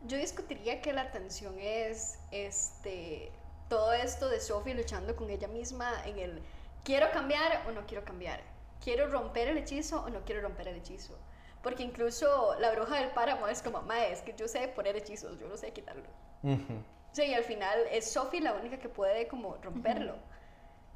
Yo 0.05 0.17
discutiría 0.17 0.81
que 0.81 0.93
la 0.93 1.11
tensión 1.11 1.55
es 1.59 2.19
este 2.31 3.31
todo 3.69 3.93
esto 3.93 4.27
de 4.27 4.41
Sophie 4.41 4.73
luchando 4.73 5.15
con 5.15 5.29
ella 5.29 5.47
misma 5.47 6.03
en 6.05 6.19
el 6.19 6.41
quiero 6.83 7.11
cambiar 7.11 7.63
o 7.67 7.71
no 7.71 7.85
quiero 7.85 8.03
cambiar. 8.03 8.41
Quiero 8.83 9.07
romper 9.07 9.47
el 9.47 9.57
hechizo 9.57 10.03
o 10.03 10.09
no 10.09 10.21
quiero 10.25 10.41
romper 10.41 10.67
el 10.67 10.77
hechizo. 10.77 11.17
Porque 11.61 11.83
incluso 11.83 12.55
la 12.59 12.71
bruja 12.71 12.95
del 12.95 13.09
páramo 13.09 13.47
es 13.47 13.61
como, 13.61 13.81
mae, 13.81 14.11
es 14.11 14.21
que 14.21 14.33
yo 14.33 14.47
sé 14.47 14.67
poner 14.69 14.95
hechizos, 14.95 15.39
yo 15.39 15.47
no 15.47 15.57
sé 15.57 15.71
quitarlo. 15.71 16.07
Ujú. 16.43 16.73
O 17.11 17.15
sea, 17.15 17.25
y 17.25 17.33
al 17.33 17.43
final 17.43 17.79
es 17.91 18.11
Sophie 18.11 18.41
la 18.41 18.53
única 18.53 18.79
que 18.79 18.89
puede 18.89 19.27
como 19.27 19.57
romperlo. 19.57 20.15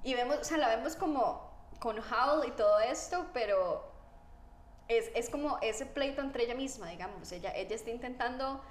Y 0.04 0.14
vemos, 0.14 0.38
o 0.38 0.44
sea, 0.44 0.58
la 0.58 0.70
vemos 0.70 0.96
como 0.96 1.52
con 1.80 1.98
Howl 2.00 2.48
y 2.48 2.52
todo 2.52 2.80
esto, 2.80 3.28
pero 3.34 3.92
es, 4.88 5.12
es 5.16 5.30
como 5.30 5.58
ese 5.62 5.86
pleito 5.86 6.22
entre 6.22 6.44
ella 6.44 6.56
misma, 6.56 6.90
digamos. 6.90 7.32
Ella, 7.32 7.54
ella 7.56 7.76
está 7.76 7.90
intentando, 7.90 8.64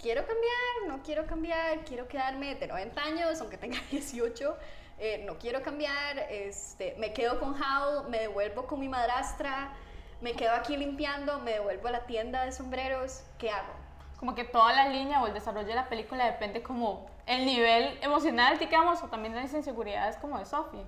quiero 0.00 0.26
cambiar, 0.26 0.88
no 0.88 1.02
quiero 1.02 1.26
cambiar, 1.26 1.78
quiero 1.84 2.08
quedarme 2.08 2.54
de 2.54 2.66
90 2.66 3.00
años, 3.02 3.40
aunque 3.40 3.56
tenga 3.58 3.78
18, 3.90 4.56
eh, 4.98 5.22
no 5.26 5.38
quiero 5.38 5.62
cambiar, 5.62 6.18
este, 6.30 6.94
me 6.98 7.12
quedo 7.12 7.38
con 7.40 7.54
Howl, 7.60 8.08
me 8.08 8.18
devuelvo 8.20 8.66
con 8.66 8.80
mi 8.80 8.88
madrastra, 8.88 9.72
me 10.20 10.34
quedo 10.34 10.52
aquí 10.54 10.76
limpiando, 10.76 11.38
me 11.40 11.52
devuelvo 11.52 11.88
a 11.88 11.90
la 11.92 12.06
tienda 12.06 12.44
de 12.44 12.52
sombreros, 12.52 13.22
¿qué 13.38 13.50
hago? 13.50 13.72
Como 14.18 14.34
que 14.36 14.44
toda 14.44 14.72
la 14.72 14.88
línea 14.88 15.20
o 15.20 15.26
el 15.26 15.34
desarrollo 15.34 15.66
de 15.66 15.74
la 15.74 15.88
película 15.88 16.24
depende 16.26 16.62
como 16.62 17.06
el 17.26 17.44
nivel 17.44 17.98
emocional, 18.02 18.56
digamos, 18.58 19.02
o 19.02 19.08
también 19.08 19.34
de 19.34 19.40
las 19.42 19.52
inseguridades 19.52 20.16
como 20.18 20.38
de 20.38 20.46
Sophie. 20.46 20.84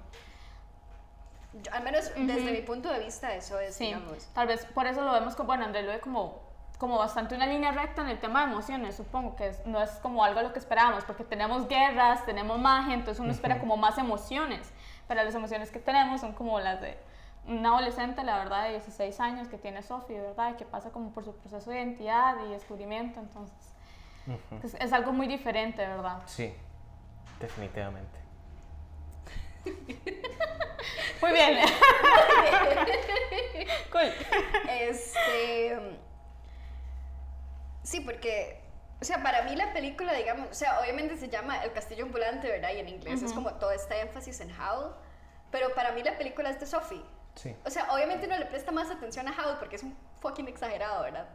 Yo- 1.55 1.73
al 1.73 1.83
menos 1.85 2.11
desde 2.17 2.51
mi 2.53 2.61
punto 2.63 2.89
de 2.93 2.99
vista 3.01 3.35
eso 3.35 3.59
es, 3.61 3.75
Sí, 3.77 3.87
digamos. 3.87 4.27
tal 4.35 4.47
vez 4.49 4.65
por 4.67 4.87
eso 4.87 5.03
lo 5.03 5.13
vemos 5.13 5.35
como, 5.37 5.49
bueno, 5.49 5.65
André 5.65 5.83
lo 5.83 5.91
ve 5.91 6.01
como, 6.01 6.43
como 6.85 6.99
bastante 6.99 7.35
una 7.35 7.47
línea 7.47 7.73
recta 7.73 8.03
en 8.03 8.09
el 8.11 8.19
tema 8.19 8.45
de 8.45 8.53
emociones, 8.53 8.95
supongo 8.95 9.37
que 9.37 9.49
es- 9.49 9.65
no 9.65 9.81
es 9.83 9.89
como 10.03 10.23
algo 10.23 10.41
a 10.41 10.43
lo 10.43 10.53
que 10.53 10.59
esperábamos, 10.59 11.03
porque 11.05 11.25
tenemos 11.25 11.67
guerras, 11.67 12.27
tenemos 12.27 12.59
magia, 12.59 12.93
entonces 12.93 13.21
uno 13.21 13.31
espera 13.33 13.59
como 13.59 13.79
más 13.79 13.97
emociones, 13.97 14.71
pero 15.09 15.25
las 15.25 15.35
emociones 15.35 15.71
que 15.71 15.79
tenemos 15.79 16.21
son 16.21 16.35
como 16.35 16.61
las 16.61 16.83
de 16.83 16.99
una 17.47 17.71
adolescente, 17.71 18.23
la 18.23 18.37
verdad, 18.37 18.65
de 18.65 18.73
16 18.73 19.19
años 19.19 19.49
que 19.49 19.57
tiene 19.57 19.81
Sophie, 19.83 20.21
¿verdad? 20.21 20.51
Y 20.53 20.57
que 20.59 20.67
pasa 20.67 20.91
como 20.91 21.11
por 21.11 21.25
su 21.25 21.35
proceso 21.35 21.71
de 21.71 21.79
identidad 21.79 22.37
y 22.47 22.51
descubrimiento, 22.51 23.19
entonces 23.19 23.57
es, 24.63 24.75
es 24.75 24.93
algo 24.93 25.13
muy 25.13 25.27
diferente, 25.27 25.87
¿verdad? 25.87 26.19
Sí, 26.27 26.53
definitivamente. 27.41 28.19
Muy 31.23 31.33
bien. 31.33 31.59
cool. 33.91 34.13
Este. 34.69 35.99
Sí, 37.95 38.01
porque. 38.01 38.61
O 39.01 39.05
sea, 39.05 39.23
para 39.23 39.43
mí 39.43 39.55
la 39.55 39.73
película, 39.73 40.13
digamos, 40.15 40.49
o 40.51 40.55
sea, 40.55 40.81
obviamente 40.81 41.17
se 41.17 41.29
llama 41.29 41.63
El 41.63 41.73
Castillo 41.73 42.07
Ambulante, 42.07 42.49
¿verdad? 42.49 42.71
Y 42.75 42.81
en 42.81 42.89
inglés 42.89 43.23
es 43.23 43.33
como 43.33 43.55
todo 43.55 43.71
este 43.71 44.01
énfasis 44.01 44.41
en 44.41 44.51
Howl. 44.51 44.97
Pero 45.53 45.73
para 45.75 45.93
mí 45.93 46.03
la 46.03 46.19
película 46.19 46.51
es 46.51 46.59
de 46.59 46.67
Sophie. 46.67 47.05
Sí. 47.37 47.55
O 47.65 47.71
sea, 47.71 47.93
obviamente 47.93 48.27
uno 48.27 48.37
le 48.37 48.47
presta 48.47 48.73
más 48.73 48.91
atención 48.91 49.29
a 49.29 49.33
Howl 49.33 49.59
porque 49.59 49.77
es 49.77 49.85
un 49.85 49.97
fucking 50.21 50.49
exagerado, 50.49 51.05
¿verdad? 51.05 51.29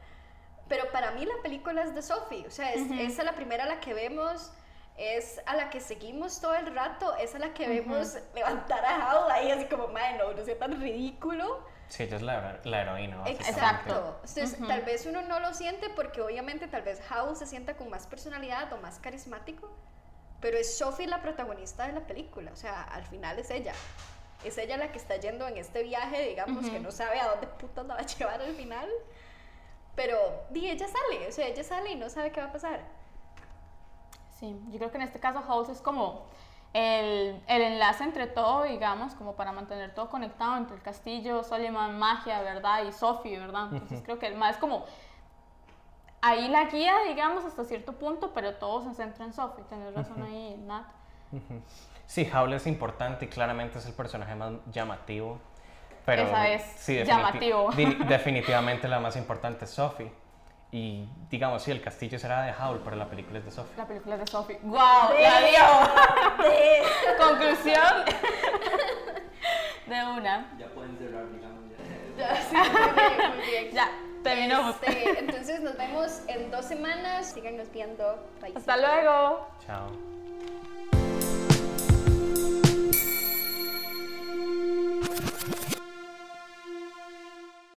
Pero 0.68 0.92
para 0.92 1.12
mí 1.12 1.26
la 1.26 1.42
película 1.44 1.84
es 1.84 1.96
de 1.96 2.02
Sophie. 2.02 2.46
O 2.46 2.52
sea, 2.52 2.74
es, 2.74 2.92
es 2.92 3.20
a 3.20 3.24
la 3.24 3.36
primera 3.36 3.64
a 3.64 3.68
la 3.68 3.80
que 3.80 3.94
vemos, 3.94 4.52
es 4.98 5.40
a 5.46 5.56
la 5.56 5.70
que 5.70 5.80
seguimos 5.80 6.42
todo 6.42 6.56
el 6.56 6.74
rato, 6.76 7.16
es 7.18 7.36
a 7.36 7.40
la 7.40 7.54
que 7.54 7.70
vemos 7.70 8.18
levantar 8.36 8.84
a 8.84 9.14
Howl 9.14 9.32
ahí 9.32 9.52
así 9.52 9.66
como, 9.66 9.88
madre, 9.88 10.18
no, 10.18 10.34
no 10.34 10.44
sea 10.44 10.58
tan 10.58 10.82
ridículo. 10.82 11.64
Sí, 11.90 12.04
ella 12.04 12.16
es 12.18 12.22
la, 12.22 12.38
hero- 12.38 12.60
la 12.66 12.82
heroína. 12.82 13.24
Exacto. 13.28 14.20
Entonces, 14.26 14.58
tal 14.68 14.82
vez 14.82 15.06
uno 15.06 15.22
no 15.24 15.40
lo 15.40 15.54
siente 15.54 15.90
porque 15.90 16.22
obviamente 16.22 16.68
tal 16.68 16.84
vez 16.84 17.02
Howl 17.12 17.36
se 17.36 17.46
sienta 17.48 17.76
con 17.76 17.90
más 17.90 18.06
personalidad 18.08 18.72
o 18.74 18.78
más 18.78 19.00
carismático, 19.00 19.70
pero 20.40 20.58
es 20.58 20.78
Sophie 20.78 21.08
la 21.08 21.22
protagonista 21.22 21.88
de 21.88 21.94
la 21.94 22.02
película, 22.02 22.52
o 22.52 22.56
sea, 22.56 22.84
al 22.84 23.04
final 23.06 23.38
es 23.40 23.50
ella. 23.50 23.74
Es 24.44 24.58
ella 24.58 24.78
la 24.78 24.92
que 24.92 24.98
está 25.00 25.18
yendo 25.18 25.48
en 25.48 25.58
este 25.58 25.84
viaje, 25.84 26.30
digamos, 26.30 26.70
que 26.70 26.80
no 26.80 26.92
sabe 26.92 27.20
a 27.20 27.28
dónde 27.28 27.48
putas 27.48 27.86
la 27.86 27.96
va 27.96 28.00
a 28.02 28.06
llevar 28.06 28.42
al 28.42 28.54
final. 28.56 28.88
Pero, 29.96 30.18
di, 30.50 30.70
ella 30.70 30.88
sale, 30.88 31.28
o 31.28 31.32
sea, 31.32 31.48
ella 31.48 31.64
sale 31.64 31.92
y 31.92 31.96
no 31.96 32.10
sabe 32.10 32.32
qué 32.32 32.40
va 32.40 32.48
a 32.48 32.52
pasar. 32.54 32.80
Sí, 34.40 34.56
yo 34.70 34.78
creo 34.78 34.92
que 34.92 34.98
en 34.98 35.04
este 35.04 35.20
caso 35.20 35.42
House 35.42 35.68
es 35.68 35.82
como 35.82 36.26
el, 36.74 37.42
el 37.48 37.62
enlace 37.62 38.04
entre 38.04 38.28
todo, 38.28 38.64
digamos, 38.64 39.16
como 39.16 39.36
para 39.36 39.52
mantener 39.52 39.94
todo 39.96 40.10
conectado 40.10 40.58
entre 40.58 40.76
el 40.76 40.82
castillo, 40.82 41.44
Soliman, 41.44 41.98
magia, 41.98 42.42
¿verdad? 42.42 42.84
Y 42.84 42.92
Sophie, 42.92 43.40
¿verdad? 43.40 43.70
Entonces 43.72 44.02
creo 44.04 44.20
que 44.20 44.28
el 44.28 44.36
más 44.36 44.52
es 44.56 44.58
como 44.58 44.86
ahí 46.22 46.48
la 46.50 46.66
guía, 46.66 46.94
digamos, 47.08 47.46
hasta 47.46 47.64
cierto 47.64 47.94
punto, 47.94 48.32
pero 48.34 48.56
todo 48.56 48.82
se 48.84 48.94
centra 48.94 49.26
en 49.26 49.34
Sophie. 49.34 49.64
Tienes 49.66 49.94
razón 49.96 50.22
ahí, 50.24 50.56
Nat. 50.66 50.86
Sí, 52.06 52.30
Howl 52.34 52.54
es 52.54 52.66
importante 52.68 53.26
y 53.26 53.28
claramente 53.28 53.78
es 53.80 53.86
el 53.86 53.94
personaje 53.94 54.36
más 54.36 54.52
llamativo. 54.72 55.40
Pero 56.06 56.24
Esa 56.24 56.48
es, 56.50 56.90
definiti- 56.90 57.06
llamativo. 57.06 57.70
definitivamente 58.08 58.88
la 58.88 59.00
más 59.00 59.16
importante 59.16 59.66
es 59.66 59.72
Sophie. 59.72 60.12
Y 60.72 61.08
digamos, 61.32 61.64
sí, 61.64 61.72
el 61.72 61.82
castillo 61.82 62.20
será 62.20 62.44
de 62.44 62.54
Howl, 62.54 62.80
pero 62.84 62.96
la 62.96 63.10
película 63.10 63.40
es 63.40 63.46
de 63.46 63.52
Sophie. 63.52 63.76
La 63.76 63.88
película 63.88 64.16
es 64.16 64.22
de 64.22 64.28
Sophie. 64.28 64.60
¡Wow! 64.62 64.78
¡La 65.20 65.40
dio! 65.42 65.66
Conclusión 67.28 68.06
de 69.88 70.06
una. 70.06 70.56
Ya 70.60 70.68
pueden 70.68 70.98
cerrar, 70.98 71.26
digamos. 71.32 71.60
Ya, 72.18 72.36
sí, 72.36 72.56
muy 72.56 73.18
bien, 73.18 73.36
muy 73.38 73.48
bien. 73.48 73.70
Ya, 73.74 73.90
terminamos. 74.24 74.76
Este, 74.82 75.20
entonces 75.20 75.62
nos 75.62 75.76
vemos 75.78 76.22
en 76.28 76.52
dos 76.52 76.66
semanas. 76.66 77.32
Síganos 77.32 77.72
viendo. 77.72 78.24
Bye. 78.42 78.54
Hasta 78.56 78.78
luego. 78.78 79.48
Chao. 79.66 79.90